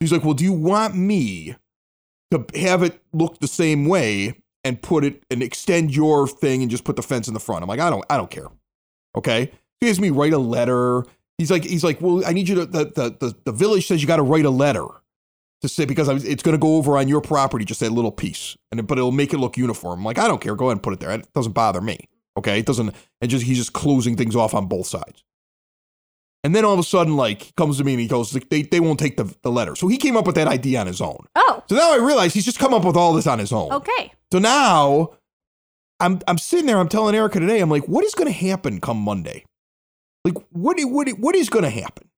He's 0.00 0.12
like, 0.12 0.24
well, 0.24 0.34
do 0.34 0.44
you 0.44 0.52
want 0.52 0.94
me 0.94 1.56
to 2.30 2.44
have 2.54 2.82
it 2.82 3.02
look 3.12 3.40
the 3.40 3.48
same 3.48 3.86
way 3.86 4.40
and 4.62 4.80
put 4.80 5.04
it 5.04 5.24
and 5.30 5.42
extend 5.42 5.94
your 5.94 6.28
thing 6.28 6.62
and 6.62 6.70
just 6.70 6.84
put 6.84 6.96
the 6.96 7.02
fence 7.02 7.26
in 7.26 7.34
the 7.34 7.40
front? 7.40 7.62
I'm 7.62 7.68
like, 7.68 7.80
I 7.80 7.90
don't, 7.90 8.04
I 8.08 8.16
don't 8.16 8.30
care. 8.30 8.48
Okay. 9.16 9.50
He 9.80 9.88
has 9.88 10.00
me 10.00 10.10
write 10.10 10.32
a 10.32 10.38
letter. 10.38 11.04
He's 11.38 11.50
like, 11.50 11.64
he's 11.64 11.84
like, 11.84 12.00
well, 12.00 12.22
I 12.26 12.32
need 12.32 12.48
you 12.48 12.54
to, 12.56 12.66
the, 12.66 12.84
the, 12.84 13.16
the, 13.18 13.36
the 13.44 13.52
village 13.52 13.86
says 13.86 14.00
you 14.00 14.08
got 14.08 14.16
to 14.16 14.22
write 14.22 14.44
a 14.44 14.50
letter 14.50 14.86
to 15.62 15.68
say, 15.68 15.84
because 15.84 16.08
it's 16.24 16.42
going 16.42 16.56
to 16.56 16.60
go 16.60 16.76
over 16.76 16.96
on 16.96 17.08
your 17.08 17.20
property, 17.20 17.64
just 17.64 17.80
that 17.80 17.90
little 17.90 18.12
piece. 18.12 18.56
And, 18.70 18.86
but 18.86 18.98
it'll 18.98 19.10
make 19.10 19.32
it 19.32 19.38
look 19.38 19.56
uniform. 19.56 20.00
I'm 20.00 20.04
like, 20.04 20.18
I 20.18 20.28
don't 20.28 20.40
care. 20.40 20.54
Go 20.54 20.66
ahead 20.66 20.76
and 20.76 20.82
put 20.82 20.92
it 20.92 21.00
there. 21.00 21.10
It 21.10 21.32
doesn't 21.32 21.52
bother 21.52 21.80
me. 21.80 22.08
Okay. 22.36 22.60
It 22.60 22.66
doesn't, 22.66 22.94
and 23.20 23.30
just, 23.30 23.44
he's 23.44 23.58
just 23.58 23.72
closing 23.72 24.16
things 24.16 24.36
off 24.36 24.54
on 24.54 24.66
both 24.66 24.86
sides. 24.86 25.24
And 26.44 26.54
then 26.54 26.64
all 26.64 26.72
of 26.72 26.78
a 26.78 26.84
sudden, 26.84 27.16
like, 27.16 27.42
he 27.42 27.52
comes 27.56 27.78
to 27.78 27.84
me 27.84 27.92
and 27.94 28.00
he 28.00 28.06
goes, 28.06 28.30
they, 28.30 28.62
they 28.62 28.80
won't 28.80 28.98
take 28.98 29.16
the, 29.16 29.34
the 29.42 29.50
letter. 29.50 29.74
So 29.74 29.88
he 29.88 29.96
came 29.96 30.16
up 30.16 30.24
with 30.26 30.36
that 30.36 30.46
idea 30.46 30.80
on 30.80 30.86
his 30.86 31.00
own. 31.00 31.26
oh, 31.34 31.62
So 31.68 31.74
now 31.74 31.92
I 31.92 31.96
realize 31.96 32.32
he's 32.32 32.44
just 32.44 32.58
come 32.60 32.72
up 32.72 32.84
with 32.84 32.96
all 32.96 33.12
this 33.12 33.26
on 33.26 33.38
his 33.38 33.52
own. 33.52 33.72
okay. 33.72 34.12
So 34.32 34.38
now 34.38 35.14
I'm 36.00 36.20
I'm 36.28 36.38
sitting 36.38 36.66
there, 36.66 36.78
I'm 36.78 36.88
telling 36.88 37.14
Erica 37.14 37.40
today, 37.40 37.60
I'm 37.60 37.70
like, 37.70 37.88
what 37.88 38.04
is 38.04 38.14
gonna 38.14 38.30
happen 38.30 38.80
come 38.80 38.98
Monday? 38.98 39.44
Like, 40.24 40.34
what 40.50 40.76
what 40.80 41.08
what 41.18 41.34
is 41.34 41.48
gonna 41.48 41.70
happen? 41.70 42.08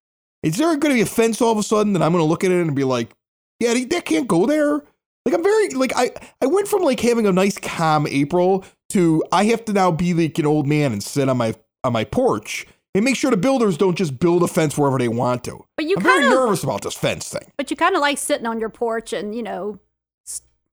Is 0.42 0.56
there 0.58 0.76
gonna 0.76 0.94
be 0.94 1.00
a 1.02 1.06
fence 1.06 1.40
all 1.40 1.52
of 1.52 1.58
a 1.58 1.62
sudden 1.62 1.92
that 1.94 2.02
I'm 2.02 2.12
gonna 2.12 2.24
look 2.24 2.44
at 2.44 2.50
it 2.50 2.60
and 2.60 2.74
be 2.76 2.84
like, 2.84 3.10
yeah, 3.58 3.72
that 3.72 4.04
can't 4.04 4.28
go 4.28 4.44
there? 4.44 4.82
Like 5.24 5.34
I'm 5.34 5.42
very 5.42 5.68
like 5.70 5.92
I 5.96 6.10
I 6.42 6.46
went 6.46 6.68
from 6.68 6.82
like 6.82 7.00
having 7.00 7.26
a 7.26 7.32
nice 7.32 7.56
calm 7.58 8.06
April 8.06 8.64
to 8.90 9.22
I 9.32 9.44
have 9.44 9.64
to 9.66 9.72
now 9.72 9.90
be 9.92 10.12
like 10.14 10.38
an 10.38 10.46
old 10.46 10.66
man 10.66 10.92
and 10.92 11.02
sit 11.02 11.28
on 11.28 11.36
my 11.38 11.54
on 11.84 11.92
my 11.92 12.04
porch 12.04 12.66
and 12.94 13.04
make 13.04 13.16
sure 13.16 13.30
the 13.30 13.36
builders 13.36 13.76
don't 13.76 13.96
just 13.96 14.18
build 14.18 14.42
a 14.42 14.48
fence 14.48 14.76
wherever 14.76 14.98
they 14.98 15.08
want 15.08 15.44
to. 15.44 15.64
But 15.76 15.86
you 15.86 15.94
I'm 15.96 16.02
very 16.02 16.22
kind 16.22 16.32
of, 16.32 16.38
nervous 16.40 16.64
about 16.64 16.82
this 16.82 16.94
fence 16.94 17.28
thing 17.28 17.52
but 17.56 17.70
you 17.70 17.76
kind 17.76 17.94
of 17.94 18.00
like 18.00 18.18
sitting 18.18 18.46
on 18.46 18.58
your 18.60 18.70
porch 18.70 19.12
and 19.12 19.34
you 19.34 19.42
know, 19.42 19.78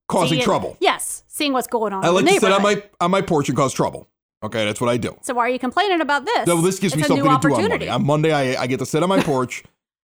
causing 0.08 0.38
seeing- 0.38 0.44
trouble. 0.44 0.78
Yes, 0.80 1.24
seeing 1.28 1.54
what's 1.54 1.68
going 1.68 1.94
on. 1.94 2.04
I 2.06 2.10
like 2.10 2.26
to 2.26 2.40
sit 2.40 2.52
on 2.52 2.62
my 2.62 2.84
on 3.00 3.12
my 3.12 3.22
porch 3.22 3.50
and 3.50 3.58
cause 3.58 3.74
trouble. 3.74 4.08
Okay, 4.44 4.66
that's 4.66 4.80
what 4.80 4.90
I 4.90 4.98
do. 4.98 5.18
So 5.24 5.34
why 5.34 5.48
are 5.48 5.50
you 5.50 5.58
complaining 5.58 6.00
about 6.00 6.26
this? 6.26 6.46
No, 6.46 6.62
this 6.62 6.78
gives 6.78 6.96
me 6.96 7.02
It's 7.02 7.08
a 7.10 7.16
something 7.16 7.24
to 7.26 7.48
do 7.48 7.54
on. 7.56 7.70
Monday. 7.70 7.90
On 7.90 8.06
Monday, 8.06 8.32
I, 8.32 8.62
I 8.62 8.68
get 8.68 8.78
to 8.80 8.86
sit 8.86 9.02
on 9.02 9.10
my 9.10 9.22
porch 9.24 9.64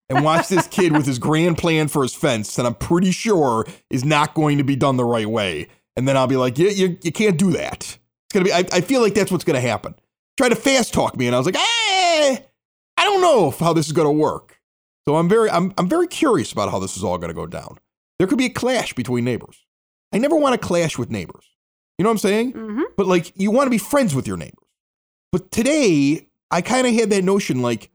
and 0.08 0.24
watch 0.24 0.46
this 0.48 0.68
kid 0.68 0.92
with 0.92 1.04
his 1.04 1.18
grand 1.18 1.58
plan 1.58 1.88
for 1.88 2.02
his 2.02 2.14
fence 2.14 2.54
that 2.54 2.64
I'm 2.64 2.76
pretty 2.76 3.10
sure 3.10 3.66
is 3.90 4.04
not 4.04 4.34
going 4.34 4.58
to 4.58 4.64
be 4.64 4.76
done 4.76 4.96
the 4.96 5.04
right 5.04 5.28
way. 5.28 5.66
And 5.96 6.06
then 6.06 6.16
I'll 6.16 6.28
be 6.28 6.36
like, 6.36 6.58
yeah, 6.58 6.70
you, 6.70 6.96
you 7.02 7.10
can't 7.10 7.36
do 7.36 7.50
that. 7.52 7.82
It's 7.82 8.32
gonna 8.32 8.44
be. 8.44 8.52
I, 8.52 8.64
I 8.72 8.80
feel 8.82 9.00
like 9.00 9.14
that's 9.14 9.32
what's 9.32 9.44
gonna 9.44 9.60
happen. 9.60 9.96
Try 10.40 10.48
to 10.48 10.56
fast 10.56 10.94
talk 10.94 11.18
me, 11.18 11.26
and 11.26 11.36
I 11.36 11.38
was 11.38 11.44
like, 11.44 11.56
eh, 11.56 12.38
I 12.96 13.04
don't 13.04 13.20
know 13.20 13.48
if 13.50 13.58
how 13.58 13.74
this 13.74 13.84
is 13.84 13.92
gonna 13.92 14.10
work. 14.10 14.58
So 15.06 15.16
I'm 15.16 15.28
very, 15.28 15.50
I'm, 15.50 15.74
I'm 15.76 15.86
very 15.86 16.06
curious 16.06 16.50
about 16.50 16.70
how 16.70 16.78
this 16.78 16.96
is 16.96 17.04
all 17.04 17.18
gonna 17.18 17.34
go 17.34 17.44
down. 17.44 17.76
There 18.18 18.26
could 18.26 18.38
be 18.38 18.46
a 18.46 18.50
clash 18.50 18.94
between 18.94 19.22
neighbors. 19.26 19.66
I 20.14 20.16
never 20.16 20.36
want 20.36 20.58
to 20.58 20.66
clash 20.66 20.96
with 20.96 21.10
neighbors. 21.10 21.44
You 21.98 22.04
know 22.04 22.08
what 22.08 22.14
I'm 22.14 22.18
saying? 22.20 22.52
Mhm. 22.54 22.84
But 22.96 23.06
like, 23.06 23.34
you 23.36 23.50
want 23.50 23.66
to 23.66 23.70
be 23.70 23.76
friends 23.76 24.14
with 24.14 24.26
your 24.26 24.38
neighbors. 24.38 24.64
But 25.30 25.50
today, 25.50 26.26
I 26.50 26.62
kind 26.62 26.86
of 26.86 26.94
had 26.94 27.10
that 27.10 27.22
notion 27.22 27.60
like, 27.60 27.90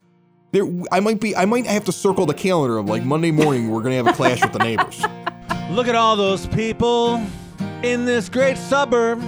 there, 0.52 0.68
I 0.92 1.00
might 1.00 1.20
be, 1.20 1.36
I 1.36 1.46
might 1.46 1.66
have 1.66 1.86
to 1.86 1.92
circle 1.92 2.28
the 2.28 2.36
calendar 2.36 2.78
of 2.78 2.86
like 2.86 3.04
Monday 3.04 3.32
morning, 3.32 3.72
we're 3.72 3.82
gonna 3.82 3.96
have 3.96 4.06
a 4.06 4.14
clash 4.14 4.44
with 4.44 4.54
the 4.54 4.60
neighbors. 4.70 5.02
Look 5.72 5.88
at 5.88 5.96
all 5.96 6.16
those 6.16 6.46
people 6.46 7.26
in 7.82 8.06
this 8.06 8.30
great 8.30 8.60
suburb 8.60 9.20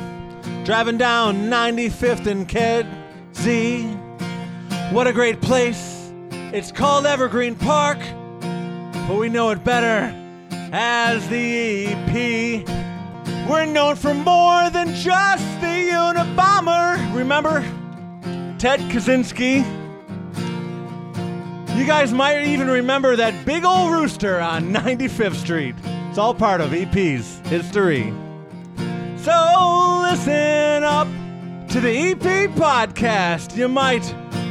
driving 0.65 0.99
down 0.99 1.49
95th 1.49 2.27
and 2.27 2.47
Kedzie. 3.37 3.83
What 4.91 5.07
a 5.07 5.13
great 5.13 5.41
place. 5.41 6.11
It's 6.31 6.71
called 6.71 7.05
Evergreen 7.05 7.55
Park, 7.55 7.99
but 9.07 9.17
we 9.17 9.29
know 9.29 9.49
it 9.49 9.63
better 9.63 10.13
as 10.71 11.27
the 11.29 11.87
EP. 11.87 12.67
We're 13.49 13.65
known 13.65 13.95
for 13.95 14.13
more 14.13 14.69
than 14.69 14.93
just 14.95 15.45
the 15.61 15.89
Unabomber. 15.91 17.15
Remember 17.15 17.61
Ted 18.57 18.79
Kaczynski? 18.91 19.65
You 21.77 21.85
guys 21.85 22.11
might 22.11 22.47
even 22.47 22.67
remember 22.69 23.15
that 23.15 23.45
big 23.45 23.63
old 23.63 23.91
rooster 23.91 24.39
on 24.39 24.73
95th 24.73 25.35
Street. 25.35 25.75
It's 26.09 26.17
all 26.17 26.33
part 26.33 26.61
of 26.61 26.73
EP's 26.73 27.39
history. 27.47 28.13
So 29.17 29.99
listen 30.03 30.83
up 30.83 31.07
to 31.77 31.81
the 31.81 32.09
EP 32.09 32.49
podcast. 32.55 33.55
You 33.55 33.67
might 33.67 34.01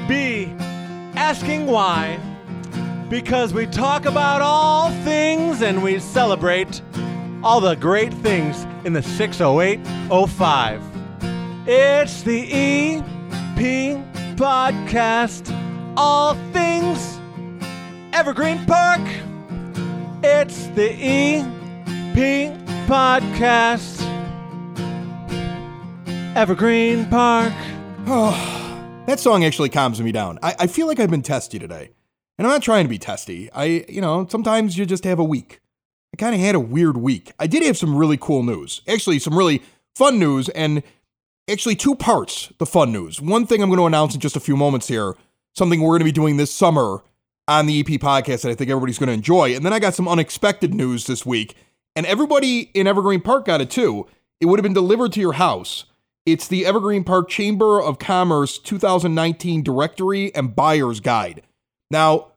be 0.06 0.46
asking 1.16 1.66
why. 1.66 2.20
Because 3.10 3.52
we 3.52 3.66
talk 3.66 4.04
about 4.04 4.42
all 4.42 4.92
things 5.02 5.60
and 5.60 5.82
we 5.82 5.98
celebrate 5.98 6.80
all 7.42 7.60
the 7.60 7.74
great 7.74 8.14
things 8.14 8.64
in 8.84 8.92
the 8.92 9.02
60805. 9.02 10.82
It's 11.66 12.22
the 12.22 12.42
EP 12.52 13.02
podcast. 14.36 15.52
All 15.96 16.34
things 16.52 17.18
Evergreen 18.12 18.64
Park. 18.66 19.02
It's 20.22 20.68
the 20.68 20.92
EP 20.92 22.56
podcast. 22.86 24.05
Evergreen 26.36 27.06
Park. 27.06 27.54
Oh, 28.06 29.02
that 29.06 29.18
song 29.18 29.42
actually 29.42 29.70
calms 29.70 30.02
me 30.02 30.12
down. 30.12 30.38
I, 30.42 30.54
I 30.60 30.66
feel 30.66 30.86
like 30.86 31.00
I've 31.00 31.08
been 31.08 31.22
testy 31.22 31.58
today. 31.58 31.88
And 32.36 32.46
I'm 32.46 32.52
not 32.52 32.62
trying 32.62 32.84
to 32.84 32.90
be 32.90 32.98
testy. 32.98 33.50
I, 33.52 33.86
you 33.88 34.02
know, 34.02 34.26
sometimes 34.28 34.76
you 34.76 34.84
just 34.84 35.04
have 35.04 35.18
a 35.18 35.24
week. 35.24 35.60
I 36.12 36.18
kind 36.18 36.34
of 36.34 36.40
had 36.42 36.54
a 36.54 36.60
weird 36.60 36.98
week. 36.98 37.32
I 37.38 37.46
did 37.46 37.62
have 37.62 37.78
some 37.78 37.96
really 37.96 38.18
cool 38.18 38.42
news. 38.42 38.82
Actually, 38.86 39.18
some 39.18 39.34
really 39.34 39.62
fun 39.94 40.18
news, 40.18 40.50
and 40.50 40.82
actually 41.50 41.74
two 41.74 41.94
parts 41.94 42.52
the 42.58 42.66
fun 42.66 42.92
news. 42.92 43.18
One 43.18 43.46
thing 43.46 43.62
I'm 43.62 43.70
going 43.70 43.80
to 43.80 43.86
announce 43.86 44.14
in 44.14 44.20
just 44.20 44.36
a 44.36 44.40
few 44.40 44.58
moments 44.58 44.88
here, 44.88 45.16
something 45.54 45.80
we're 45.80 45.92
going 45.92 46.00
to 46.00 46.04
be 46.04 46.12
doing 46.12 46.36
this 46.36 46.52
summer 46.52 47.02
on 47.48 47.64
the 47.64 47.80
EP 47.80 47.86
podcast 47.86 48.42
that 48.42 48.50
I 48.50 48.54
think 48.54 48.68
everybody's 48.68 48.98
going 48.98 49.06
to 49.06 49.14
enjoy. 49.14 49.56
And 49.56 49.64
then 49.64 49.72
I 49.72 49.78
got 49.78 49.94
some 49.94 50.06
unexpected 50.06 50.74
news 50.74 51.06
this 51.06 51.24
week, 51.24 51.54
and 51.94 52.04
everybody 52.04 52.70
in 52.74 52.86
Evergreen 52.86 53.22
Park 53.22 53.46
got 53.46 53.62
it 53.62 53.70
too. 53.70 54.06
It 54.38 54.46
would 54.46 54.58
have 54.58 54.64
been 54.64 54.74
delivered 54.74 55.14
to 55.14 55.20
your 55.20 55.32
house. 55.32 55.86
It's 56.26 56.48
the 56.48 56.66
Evergreen 56.66 57.04
Park 57.04 57.28
Chamber 57.28 57.80
of 57.80 58.00
Commerce 58.00 58.58
2019 58.58 59.62
Directory 59.62 60.34
and 60.34 60.56
Buyer's 60.56 60.98
Guide. 60.98 61.42
Now, 61.88 62.32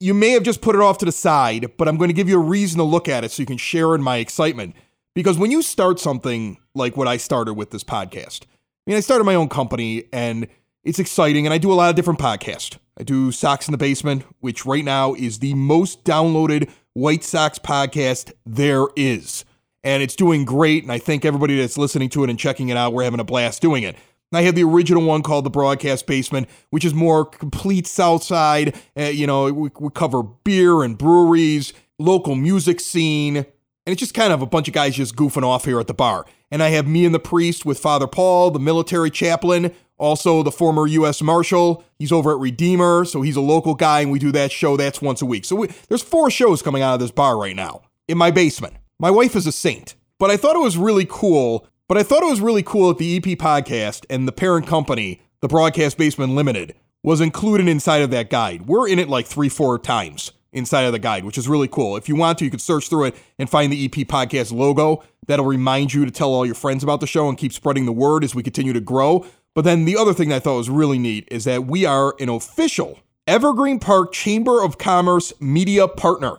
you 0.00 0.14
may 0.14 0.30
have 0.30 0.42
just 0.42 0.62
put 0.62 0.74
it 0.74 0.80
off 0.80 0.96
to 0.98 1.04
the 1.04 1.12
side, 1.12 1.76
but 1.76 1.86
I'm 1.86 1.98
going 1.98 2.08
to 2.08 2.14
give 2.14 2.26
you 2.26 2.36
a 2.36 2.42
reason 2.42 2.78
to 2.78 2.84
look 2.84 3.06
at 3.06 3.22
it 3.22 3.30
so 3.30 3.42
you 3.42 3.46
can 3.46 3.58
share 3.58 3.94
in 3.94 4.02
my 4.02 4.16
excitement. 4.16 4.74
Because 5.14 5.36
when 5.36 5.50
you 5.50 5.60
start 5.60 6.00
something 6.00 6.56
like 6.74 6.96
what 6.96 7.06
I 7.06 7.18
started 7.18 7.52
with 7.52 7.70
this 7.70 7.84
podcast, 7.84 8.44
I 8.44 8.46
mean, 8.86 8.96
I 8.96 9.00
started 9.00 9.24
my 9.24 9.34
own 9.34 9.50
company 9.50 10.04
and 10.10 10.48
it's 10.82 10.98
exciting, 10.98 11.46
and 11.46 11.52
I 11.52 11.58
do 11.58 11.70
a 11.70 11.74
lot 11.74 11.90
of 11.90 11.96
different 11.96 12.20
podcasts. 12.20 12.78
I 12.98 13.02
do 13.02 13.30
Socks 13.30 13.68
in 13.68 13.72
the 13.72 13.78
Basement, 13.78 14.24
which 14.40 14.64
right 14.64 14.84
now 14.84 15.12
is 15.12 15.40
the 15.40 15.52
most 15.52 16.02
downloaded 16.04 16.70
White 16.94 17.24
Sox 17.24 17.58
podcast 17.58 18.32
there 18.46 18.86
is 18.96 19.44
and 19.84 20.02
it's 20.02 20.16
doing 20.16 20.44
great. 20.44 20.82
And 20.82 20.90
I 20.90 20.98
thank 20.98 21.24
everybody 21.24 21.60
that's 21.60 21.78
listening 21.78 22.08
to 22.10 22.24
it 22.24 22.30
and 22.30 22.38
checking 22.38 22.70
it 22.70 22.76
out. 22.76 22.92
We're 22.92 23.04
having 23.04 23.20
a 23.20 23.24
blast 23.24 23.62
doing 23.62 23.84
it. 23.84 23.96
I 24.32 24.42
have 24.42 24.54
the 24.54 24.64
original 24.64 25.04
one 25.04 25.22
called 25.22 25.44
the 25.44 25.50
Broadcast 25.50 26.06
Basement, 26.06 26.48
which 26.70 26.84
is 26.84 26.92
more 26.92 27.24
complete 27.24 27.86
South 27.86 28.22
Side. 28.22 28.74
Uh, 28.98 29.04
you 29.04 29.26
know, 29.26 29.52
we, 29.52 29.70
we 29.78 29.90
cover 29.94 30.22
beer 30.22 30.82
and 30.82 30.98
breweries, 30.98 31.72
local 31.98 32.34
music 32.34 32.80
scene, 32.80 33.36
and 33.36 33.46
it's 33.86 34.00
just 34.00 34.14
kind 34.14 34.32
of 34.32 34.42
a 34.42 34.46
bunch 34.46 34.66
of 34.66 34.74
guys 34.74 34.96
just 34.96 35.14
goofing 35.14 35.44
off 35.44 35.66
here 35.66 35.78
at 35.78 35.86
the 35.86 35.94
bar. 35.94 36.26
And 36.50 36.62
I 36.62 36.70
have 36.70 36.86
me 36.86 37.04
and 37.04 37.14
the 37.14 37.20
priest 37.20 37.64
with 37.64 37.78
Father 37.78 38.06
Paul, 38.06 38.50
the 38.50 38.58
military 38.58 39.10
chaplain, 39.10 39.72
also 39.98 40.42
the 40.42 40.50
former 40.50 40.86
U.S. 40.86 41.22
Marshal. 41.22 41.84
He's 41.98 42.12
over 42.12 42.32
at 42.32 42.38
Redeemer, 42.38 43.04
so 43.04 43.22
he's 43.22 43.36
a 43.36 43.40
local 43.40 43.74
guy, 43.74 44.00
and 44.00 44.10
we 44.10 44.18
do 44.18 44.32
that 44.32 44.50
show. 44.50 44.76
That's 44.76 45.00
once 45.00 45.22
a 45.22 45.26
week. 45.26 45.44
So 45.44 45.56
we, 45.56 45.68
there's 45.88 46.02
four 46.02 46.30
shows 46.30 46.62
coming 46.62 46.82
out 46.82 46.94
of 46.94 47.00
this 47.00 47.10
bar 47.10 47.38
right 47.38 47.56
now 47.56 47.82
in 48.08 48.18
my 48.18 48.30
basement. 48.30 48.74
My 49.00 49.10
wife 49.10 49.34
is 49.34 49.46
a 49.46 49.52
saint, 49.52 49.96
but 50.20 50.30
I 50.30 50.36
thought 50.36 50.54
it 50.54 50.62
was 50.62 50.78
really 50.78 51.06
cool. 51.08 51.66
But 51.88 51.98
I 51.98 52.04
thought 52.04 52.22
it 52.22 52.30
was 52.30 52.40
really 52.40 52.62
cool 52.62 52.88
that 52.88 52.98
the 52.98 53.16
EP 53.16 53.38
podcast 53.38 54.06
and 54.08 54.26
the 54.26 54.32
parent 54.32 54.66
company, 54.66 55.20
the 55.40 55.48
Broadcast 55.48 55.98
Basement 55.98 56.32
Limited, 56.34 56.76
was 57.02 57.20
included 57.20 57.68
inside 57.68 58.02
of 58.02 58.10
that 58.12 58.30
guide. 58.30 58.66
We're 58.66 58.88
in 58.88 58.98
it 58.98 59.08
like 59.08 59.26
three, 59.26 59.48
four 59.48 59.78
times 59.80 60.32
inside 60.52 60.84
of 60.84 60.92
the 60.92 61.00
guide, 61.00 61.24
which 61.24 61.36
is 61.36 61.48
really 61.48 61.66
cool. 61.66 61.96
If 61.96 62.08
you 62.08 62.14
want 62.14 62.38
to, 62.38 62.44
you 62.44 62.50
can 62.50 62.60
search 62.60 62.88
through 62.88 63.06
it 63.06 63.16
and 63.38 63.50
find 63.50 63.72
the 63.72 63.84
EP 63.84 64.06
podcast 64.06 64.52
logo. 64.52 65.02
That'll 65.26 65.44
remind 65.44 65.92
you 65.92 66.04
to 66.04 66.10
tell 66.12 66.32
all 66.32 66.46
your 66.46 66.54
friends 66.54 66.84
about 66.84 67.00
the 67.00 67.06
show 67.06 67.28
and 67.28 67.36
keep 67.36 67.52
spreading 67.52 67.84
the 67.84 67.92
word 67.92 68.22
as 68.22 68.34
we 68.34 68.44
continue 68.44 68.72
to 68.72 68.80
grow. 68.80 69.26
But 69.54 69.64
then 69.64 69.84
the 69.84 69.96
other 69.96 70.14
thing 70.14 70.28
that 70.28 70.36
I 70.36 70.40
thought 70.40 70.56
was 70.56 70.70
really 70.70 70.98
neat 70.98 71.28
is 71.30 71.44
that 71.44 71.66
we 71.66 71.84
are 71.84 72.14
an 72.20 72.28
official 72.28 73.00
Evergreen 73.26 73.80
Park 73.80 74.12
Chamber 74.12 74.62
of 74.62 74.78
Commerce 74.78 75.32
media 75.40 75.88
partner. 75.88 76.38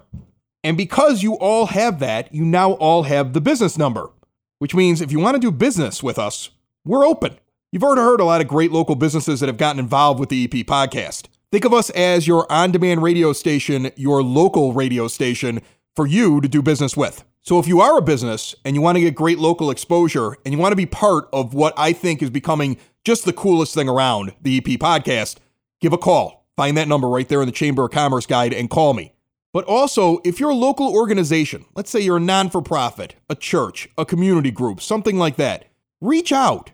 And 0.66 0.76
because 0.76 1.22
you 1.22 1.36
all 1.36 1.68
have 1.68 2.00
that, 2.00 2.34
you 2.34 2.44
now 2.44 2.72
all 2.72 3.04
have 3.04 3.34
the 3.34 3.40
business 3.40 3.78
number, 3.78 4.10
which 4.58 4.74
means 4.74 5.00
if 5.00 5.12
you 5.12 5.20
want 5.20 5.36
to 5.36 5.40
do 5.40 5.52
business 5.52 6.02
with 6.02 6.18
us, 6.18 6.50
we're 6.84 7.06
open. 7.06 7.38
You've 7.72 7.84
already 7.84 8.02
heard 8.02 8.20
a 8.20 8.26
lot 8.26 8.42
of 8.42 8.48
great 8.48 8.72
local 8.72 8.96
businesses 8.96 9.42
that 9.42 9.46
have 9.46 9.60
gotten 9.60 9.80
involved 9.80 10.20
with 10.20 10.30
the 10.30 10.44
EP 10.44 10.66
podcast. 10.66 11.28
Think 11.52 11.66
of 11.66 11.74
us 11.74 11.92
as 11.92 12.28
your 12.28 12.52
on 12.52 12.72
demand 12.72 13.04
radio 13.04 13.32
station, 13.32 13.92
your 13.96 14.24
local 14.24 14.74
radio 14.74 15.08
station 15.08 15.62
for 15.96 16.08
you 16.08 16.42
to 16.42 16.48
do 16.48 16.64
business 16.64 16.98
with. 16.98 17.24
So 17.44 17.60
if 17.60 17.68
you 17.68 17.80
are 17.80 18.00
a 18.00 18.02
business 18.02 18.56
and 18.66 18.76
you 18.76 18.82
want 18.82 18.96
to 18.96 19.02
get 19.02 19.14
great 19.14 19.38
local 19.38 19.70
exposure 19.70 20.36
and 20.46 20.52
you 20.52 20.60
want 20.60 20.72
to 20.72 20.76
be 20.78 20.88
part 20.88 21.30
of 21.32 21.54
what 21.54 21.76
I 21.78 21.94
think 21.94 22.24
is 22.24 22.32
becoming 22.32 22.78
just 23.04 23.24
the 23.26 23.34
coolest 23.34 23.76
thing 23.76 23.88
around, 23.88 24.34
the 24.42 24.58
EP 24.58 24.80
podcast, 24.80 25.36
give 25.80 25.94
a 25.94 26.00
call. 26.00 26.48
Find 26.58 26.76
that 26.76 26.88
number 26.88 27.08
right 27.08 27.30
there 27.30 27.44
in 27.44 27.46
the 27.46 27.52
Chamber 27.52 27.86
of 27.86 27.92
Commerce 27.92 28.26
guide 28.26 28.52
and 28.52 28.68
call 28.68 28.96
me. 28.96 29.15
But 29.56 29.64
also, 29.64 30.20
if 30.26 30.38
you're 30.38 30.50
a 30.50 30.54
local 30.54 30.94
organization, 30.94 31.64
let's 31.76 31.90
say 31.90 32.02
you're 32.02 32.18
a 32.18 32.20
non 32.20 32.50
for 32.50 32.62
profit, 32.62 33.16
a 33.30 33.36
church, 33.36 33.88
a 33.98 34.04
community 34.04 34.52
group, 34.52 34.82
something 34.82 35.18
like 35.18 35.38
that, 35.38 35.70
reach 36.02 36.34
out. 36.34 36.72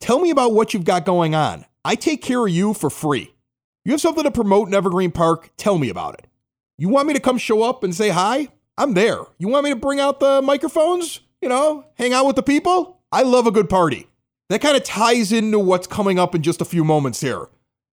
Tell 0.00 0.18
me 0.18 0.30
about 0.30 0.52
what 0.52 0.74
you've 0.74 0.82
got 0.82 1.04
going 1.04 1.36
on. 1.36 1.64
I 1.84 1.94
take 1.94 2.22
care 2.22 2.44
of 2.44 2.52
you 2.52 2.74
for 2.74 2.90
free. 2.90 3.32
You 3.84 3.92
have 3.92 4.00
something 4.00 4.24
to 4.24 4.32
promote 4.32 4.66
in 4.66 4.74
Evergreen 4.74 5.12
Park? 5.12 5.50
Tell 5.56 5.78
me 5.78 5.88
about 5.88 6.14
it. 6.14 6.26
You 6.76 6.88
want 6.88 7.06
me 7.06 7.14
to 7.14 7.20
come 7.20 7.38
show 7.38 7.62
up 7.62 7.84
and 7.84 7.94
say 7.94 8.08
hi? 8.08 8.48
I'm 8.76 8.94
there. 8.94 9.20
You 9.38 9.46
want 9.46 9.62
me 9.62 9.70
to 9.70 9.76
bring 9.76 10.00
out 10.00 10.18
the 10.18 10.42
microphones? 10.42 11.20
You 11.40 11.48
know, 11.48 11.84
hang 11.94 12.12
out 12.12 12.26
with 12.26 12.34
the 12.34 12.42
people? 12.42 13.00
I 13.12 13.22
love 13.22 13.46
a 13.46 13.52
good 13.52 13.70
party. 13.70 14.08
That 14.48 14.60
kind 14.60 14.76
of 14.76 14.82
ties 14.82 15.30
into 15.30 15.60
what's 15.60 15.86
coming 15.86 16.18
up 16.18 16.34
in 16.34 16.42
just 16.42 16.60
a 16.60 16.64
few 16.64 16.82
moments 16.82 17.20
here. 17.20 17.46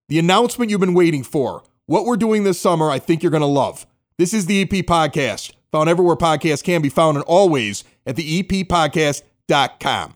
The 0.09 0.18
announcement 0.18 0.70
you've 0.70 0.81
been 0.81 0.94
waiting 0.94 1.24
for. 1.24 1.62
What 1.85 2.07
we're 2.07 2.16
doing 2.16 2.44
this 2.44 2.59
summer, 2.59 2.90
I 2.90 2.98
think 2.98 3.22
you're 3.22 3.31
going 3.31 3.42
to 3.42 3.46
love. 3.46 3.87
This 4.20 4.35
is 4.35 4.44
the 4.44 4.61
EP 4.61 4.68
Podcast, 4.85 5.52
found 5.72 5.88
everywhere 5.88 6.14
podcasts 6.14 6.62
can 6.62 6.83
be 6.83 6.90
found 6.90 7.16
and 7.16 7.24
always 7.24 7.85
at 8.04 8.16
the 8.16 8.42
eppodcast.com. 8.42 10.14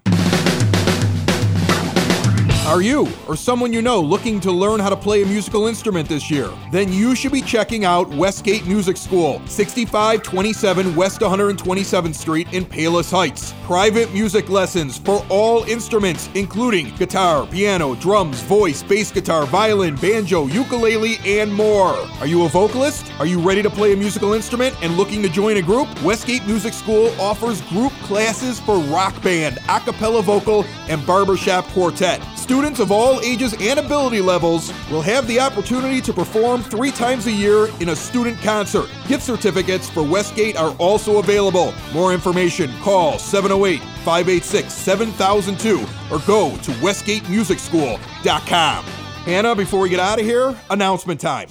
Are 2.66 2.80
you 2.80 3.08
or 3.28 3.36
someone 3.36 3.74
you 3.74 3.82
know 3.82 4.00
looking 4.00 4.40
to 4.40 4.50
learn 4.50 4.80
how 4.80 4.88
to 4.88 4.96
play 4.96 5.22
a 5.22 5.26
musical 5.26 5.66
instrument 5.66 6.08
this 6.08 6.30
year? 6.30 6.50
Then 6.72 6.90
you 6.90 7.14
should 7.14 7.30
be 7.30 7.42
checking 7.42 7.84
out 7.84 8.08
Westgate 8.08 8.66
Music 8.66 8.96
School, 8.96 9.42
6527 9.46 10.96
West 10.96 11.20
127th 11.20 12.14
Street 12.14 12.50
in 12.54 12.64
Palos 12.64 13.10
Heights. 13.10 13.52
Private 13.64 14.14
music 14.14 14.48
lessons 14.48 14.96
for 14.96 15.22
all 15.28 15.64
instruments, 15.64 16.30
including 16.34 16.94
guitar, 16.96 17.46
piano, 17.46 17.96
drums, 17.96 18.40
voice, 18.40 18.82
bass 18.82 19.12
guitar, 19.12 19.44
violin, 19.44 19.94
banjo, 19.96 20.46
ukulele, 20.46 21.18
and 21.26 21.52
more. 21.52 21.94
Are 22.18 22.26
you 22.26 22.46
a 22.46 22.48
vocalist? 22.48 23.12
Are 23.18 23.26
you 23.26 23.40
ready 23.40 23.60
to 23.60 23.68
play 23.68 23.92
a 23.92 23.96
musical 23.96 24.32
instrument 24.32 24.74
and 24.82 24.96
looking 24.96 25.22
to 25.22 25.28
join 25.28 25.58
a 25.58 25.62
group? 25.62 25.86
Westgate 26.02 26.46
Music 26.46 26.72
School 26.72 27.08
offers 27.20 27.60
group 27.68 27.92
classes 28.04 28.58
for 28.58 28.78
rock 28.84 29.22
band, 29.22 29.58
a 29.68 29.80
cappella 29.80 30.22
vocal, 30.22 30.64
and 30.88 31.06
barbershop 31.06 31.66
quartet. 31.66 32.22
Students 32.54 32.78
of 32.78 32.92
all 32.92 33.20
ages 33.22 33.52
and 33.58 33.80
ability 33.80 34.20
levels 34.20 34.72
will 34.88 35.02
have 35.02 35.26
the 35.26 35.40
opportunity 35.40 36.00
to 36.00 36.12
perform 36.12 36.62
three 36.62 36.92
times 36.92 37.26
a 37.26 37.32
year 37.32 37.66
in 37.80 37.88
a 37.88 37.96
student 37.96 38.38
concert. 38.42 38.88
Gift 39.08 39.24
certificates 39.24 39.90
for 39.90 40.04
Westgate 40.04 40.56
are 40.56 40.70
also 40.76 41.18
available. 41.18 41.74
More 41.92 42.14
information, 42.14 42.72
call 42.78 43.18
708 43.18 43.80
586 44.04 44.72
7002 44.72 45.80
or 46.14 46.20
go 46.28 46.56
to 46.58 46.70
westgatemusicschool.com. 46.74 48.84
Hannah, 48.84 49.56
before 49.56 49.80
we 49.80 49.88
get 49.88 49.98
out 49.98 50.20
of 50.20 50.24
here, 50.24 50.56
announcement 50.70 51.20
time. 51.20 51.48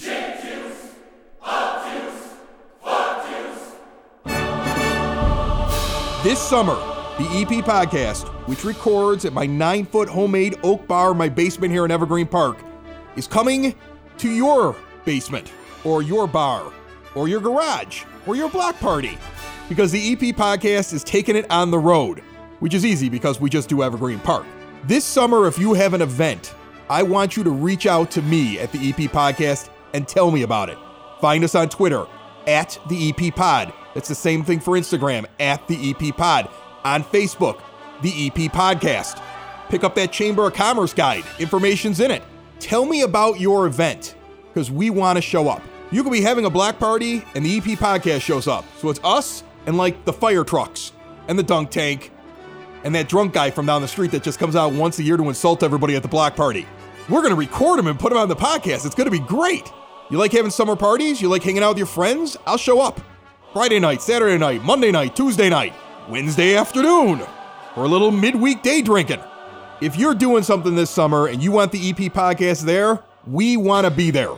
This 6.23 6.39
summer, 6.39 6.92
the 7.17 7.26
EP 7.26 7.63
podcast, 7.63 8.28
which 8.47 8.65
records 8.65 9.23
at 9.23 9.34
my 9.34 9.45
nine 9.45 9.86
foot 9.86 10.10
homemade 10.10 10.58
oak 10.63 10.88
bar 10.88 11.12
in 11.12 11.17
my 11.17 11.30
basement 11.30 11.71
here 11.71 11.86
in 11.86 11.91
Evergreen 11.91 12.26
Park, 12.26 12.58
is 13.15 13.28
coming 13.28 13.76
to 14.17 14.30
your 14.30 14.76
basement, 15.06 15.52
or 15.84 16.02
your 16.02 16.28
bar, 16.28 16.73
or 17.13 17.28
your 17.28 17.39
garage, 17.39 18.04
or 18.26 18.36
your 18.36 18.49
block 18.49 18.80
party. 18.80 19.17
Because 19.69 19.91
the 19.91 20.13
EP 20.13 20.36
podcast 20.36 20.91
is 20.91 21.04
taking 21.04 21.36
it 21.36 21.49
on 21.52 21.69
the 21.69 21.78
road, 21.78 22.19
which 22.60 22.73
is 22.73 22.86
easy 22.86 23.10
because 23.10 23.39
we 23.39 23.49
just 23.49 23.69
do 23.69 23.84
Evergreen 23.84 24.19
Park. 24.19 24.45
This 24.86 25.06
summer, 25.06 25.45
if 25.47 25.60
you 25.60 25.73
have 25.73 25.93
an 25.93 26.02
event, 26.02 26.56
I 26.89 27.04
want 27.04 27.38
you 27.38 27.43
to 27.43 27.52
reach 27.52 27.86
out 27.86 28.10
to 28.12 28.21
me 28.23 28.60
at 28.60 28.71
the 28.71 28.89
EP 28.89 29.12
podcast 29.12 29.69
and 29.93 30.08
tell 30.08 30.32
me 30.32 30.41
about 30.41 30.69
it. 30.69 30.78
Find 31.21 31.43
us 31.43 31.54
on 31.54 31.69
Twitter 31.69 32.06
at 32.47 32.78
the 32.89 33.10
EP 33.10 33.34
Pod. 33.36 33.71
That's 33.93 34.10
the 34.10 34.15
same 34.15 34.43
thing 34.43 34.60
for 34.60 34.73
Instagram 34.73 35.26
at 35.39 35.67
the 35.67 35.91
EP 35.91 36.15
Pod. 36.17 36.49
On 36.84 37.04
Facebook, 37.04 37.62
the 38.02 38.28
EP 38.28 38.52
Podcast. 38.52 39.22
Pick 39.69 39.84
up 39.84 39.96
that 39.96 40.12
Chamber 40.12 40.48
of 40.48 40.54
Commerce 40.54 40.93
guide. 40.93 41.24
Information's 41.39 42.00
in 42.00 42.12
it. 42.12 42.22
Tell 42.60 42.86
me 42.86 43.02
about 43.02 43.39
your 43.39 43.65
event 43.65 44.15
because 44.48 44.69
we 44.69 44.89
want 44.89 45.17
to 45.17 45.22
show 45.22 45.50
up. 45.50 45.62
You 45.91 46.04
could 46.04 46.12
be 46.12 46.22
having 46.22 46.46
a 46.46 46.50
black 46.50 46.80
party 46.80 47.24
and 47.36 47.46
the 47.46 47.58
EP 47.58 47.63
Podcast 47.78 48.22
shows 48.22 48.48
up. 48.48 48.65
So 48.78 48.89
it's 48.89 49.00
us 49.04 49.43
and 49.65 49.78
like 49.78 50.06
the 50.06 50.13
fire 50.13 50.43
trucks 50.43 50.91
and 51.28 51.38
the 51.38 51.43
dunk 51.43 51.72
tank 51.72 52.12
and 52.84 52.93
that 52.96 53.08
drunk 53.08 53.34
guy 53.34 53.52
from 53.52 53.65
down 53.65 53.82
the 53.82 53.88
street 53.88 54.12
that 54.12 54.24
just 54.24 54.39
comes 54.39 54.56
out 54.56 54.74
once 54.74 55.00
a 55.00 55.04
year 55.04 55.17
to 55.17 55.24
insult 55.24 55.63
everybody 55.63 55.96
at 55.96 56.02
the 56.02 56.08
block 56.08 56.36
party. 56.36 56.65
We're 57.10 57.22
going 57.22 57.32
to 57.34 57.39
record 57.39 57.80
him 57.80 57.88
and 57.88 58.00
put 58.00 58.12
him 58.12 58.17
on 58.17 58.30
the 58.30 58.36
podcast. 58.36 58.86
It's 58.86 58.96
going 58.96 59.06
to 59.06 59.12
be 59.12 59.19
great. 59.19 59.72
You 60.10 60.17
like 60.17 60.32
having 60.32 60.52
summer 60.52 60.76
parties? 60.76 61.22
You 61.22 61.30
like 61.30 61.43
hanging 61.43 61.63
out 61.63 61.69
with 61.69 61.78
your 61.78 61.88
friends? 61.88 62.38
I'll 62.46 62.58
show 62.58 62.82
up. 62.82 63.00
Friday 63.52 63.80
night, 63.80 64.02
Saturday 64.02 64.38
night, 64.38 64.63
Monday 64.63 64.91
night, 64.91 65.15
Tuesday 65.15 65.50
night, 65.50 65.74
Wednesday 66.09 66.55
afternoon, 66.55 67.21
or 67.75 67.85
a 67.85 67.87
little 67.87 68.11
midweek 68.11 68.61
day 68.61 68.81
drinking. 68.81 69.19
If 69.81 69.97
you're 69.97 70.15
doing 70.15 70.43
something 70.43 70.75
this 70.75 70.89
summer 70.89 71.27
and 71.27 71.41
you 71.43 71.51
want 71.51 71.71
the 71.71 71.89
EP 71.89 71.97
podcast 72.13 72.61
there, 72.63 72.99
we 73.27 73.57
want 73.57 73.85
to 73.85 73.91
be 73.91 74.11
there. 74.11 74.31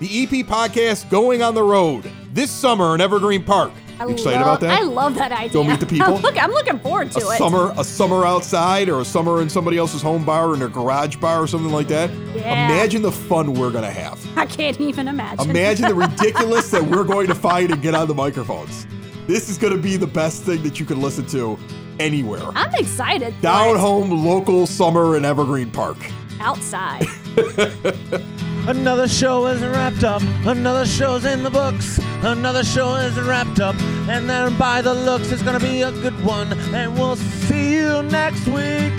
The 0.00 0.22
EP 0.24 0.46
podcast 0.46 1.08
going 1.10 1.42
on 1.42 1.54
the 1.54 1.62
road 1.62 2.10
this 2.32 2.50
summer 2.50 2.94
in 2.94 3.00
Evergreen 3.00 3.42
Park. 3.44 3.72
I 3.98 4.04
excited 4.10 4.40
love- 4.40 4.42
about 4.42 4.60
that? 4.60 4.78
I 4.78 4.82
love 4.82 5.14
that 5.14 5.32
idea. 5.32 5.52
Go 5.54 5.64
meet 5.64 5.80
the 5.80 5.86
people? 5.96 6.18
Look, 6.18 6.40
I'm 6.42 6.50
looking 6.50 6.78
forward 6.80 7.10
to 7.12 7.26
a 7.26 7.34
it. 7.34 7.38
summer 7.38 7.72
a 7.78 7.82
summer 7.84 8.26
outside 8.26 8.90
or 8.90 9.00
a 9.00 9.04
summer 9.06 9.40
in 9.40 9.48
somebody 9.48 9.78
else's 9.78 10.02
home 10.02 10.22
bar 10.24 10.48
or 10.50 10.52
in 10.54 10.58
their 10.60 10.68
garage 10.68 11.16
bar 11.16 11.40
or 11.42 11.46
something 11.46 11.72
like 11.72 11.88
that. 11.88 12.10
Yeah. 12.34 12.66
Imagine 12.66 13.00
the 13.00 13.12
fun 13.12 13.54
we're 13.54 13.70
gonna 13.70 13.90
have. 13.90 14.20
I 14.36 14.44
can't 14.44 14.78
even 14.82 15.08
imagine. 15.08 15.48
Imagine 15.48 15.88
the 15.88 15.94
ridiculous 16.08 16.70
that 16.72 16.82
we're 16.84 17.04
going 17.04 17.26
to 17.28 17.34
find 17.34 17.70
and 17.70 17.80
get 17.80 17.94
on 17.94 18.06
the 18.06 18.14
microphones. 18.14 18.86
This 19.26 19.48
is 19.48 19.58
gonna 19.58 19.76
be 19.76 19.96
the 19.96 20.06
best 20.06 20.44
thing 20.44 20.62
that 20.62 20.78
you 20.78 20.86
can 20.86 21.00
listen 21.00 21.26
to 21.26 21.58
anywhere. 21.98 22.42
I'm 22.54 22.72
excited. 22.74 23.34
Down 23.40 23.76
it. 23.76 23.80
home 23.80 24.10
local 24.10 24.66
summer 24.66 25.16
in 25.16 25.24
Evergreen 25.24 25.70
Park. 25.70 25.96
Outside. 26.40 27.06
Another 28.68 29.08
show 29.08 29.46
is 29.46 29.60
wrapped 29.62 30.04
up. 30.04 30.22
Another 30.44 30.86
show's 30.86 31.24
in 31.24 31.42
the 31.42 31.50
books. 31.50 31.98
Another 32.22 32.64
show 32.64 32.94
is 32.96 33.18
wrapped 33.20 33.60
up. 33.60 33.74
And 34.08 34.28
then 34.28 34.56
by 34.58 34.80
the 34.82 34.94
looks, 34.94 35.32
it's 35.32 35.42
gonna 35.42 35.60
be 35.60 35.82
a 35.82 35.90
good 35.90 36.24
one. 36.24 36.52
And 36.74 36.94
we'll 36.94 37.16
see 37.16 37.74
you 37.74 38.02
next 38.02 38.46
week. 38.46 38.92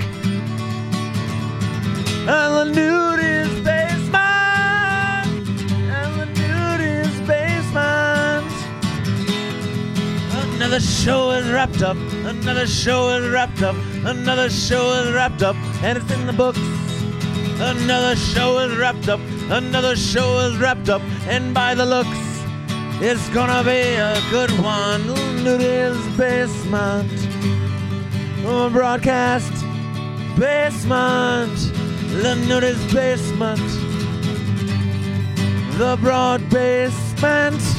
And 2.29 2.53
the 2.53 2.65
nude 2.65 3.06
Another 10.77 10.91
show 10.91 11.31
is 11.31 11.49
wrapped 11.49 11.81
up. 11.81 11.97
Another 11.97 12.67
show 12.67 13.09
is 13.17 13.27
wrapped 13.31 13.63
up. 13.63 13.75
Another 14.05 14.47
show 14.47 14.93
is 15.01 15.11
wrapped 15.11 15.41
up. 15.41 15.55
And 15.81 15.97
it's 15.97 16.11
in 16.11 16.27
the 16.27 16.33
books. 16.33 16.59
Another 17.59 18.15
show 18.15 18.59
is 18.59 18.77
wrapped 18.77 19.09
up. 19.09 19.19
Another 19.49 19.95
show 19.95 20.37
is 20.41 20.55
wrapped 20.57 20.87
up. 20.87 21.01
And 21.25 21.51
by 21.51 21.73
the 21.73 21.83
looks, 21.83 22.43
it's 23.01 23.27
gonna 23.29 23.63
be 23.63 23.95
a 23.95 24.21
good 24.29 24.51
one. 24.59 25.01
Nudie's 25.43 25.97
Basement. 26.15 27.11
Oh, 28.45 28.69
broadcast 28.71 29.51
basement. 30.37 31.57
The 32.21 32.35
Nudie's 32.47 32.93
Basement. 32.93 33.67
The 35.79 35.97
broad 35.99 36.47
basement. 36.51 37.76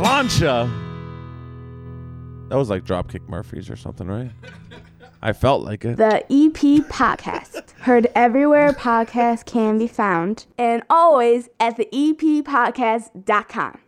Slancha. 0.00 0.66
That 2.48 2.56
was 2.56 2.70
like 2.70 2.84
Dropkick 2.84 3.28
Murphys 3.28 3.68
or 3.68 3.76
something, 3.76 4.06
right? 4.08 4.30
I 5.20 5.34
felt 5.34 5.62
like 5.62 5.84
it. 5.84 5.98
The 5.98 6.22
EP 6.32 6.86
Podcast. 6.88 7.72
Heard 7.80 8.06
everywhere 8.14 8.72
podcasts 8.72 9.44
can 9.44 9.76
be 9.76 9.86
found 9.86 10.46
and 10.56 10.82
always 10.88 11.50
at 11.60 11.76
the 11.76 11.86
E 11.92 12.14
epodcast.com. 12.14 13.78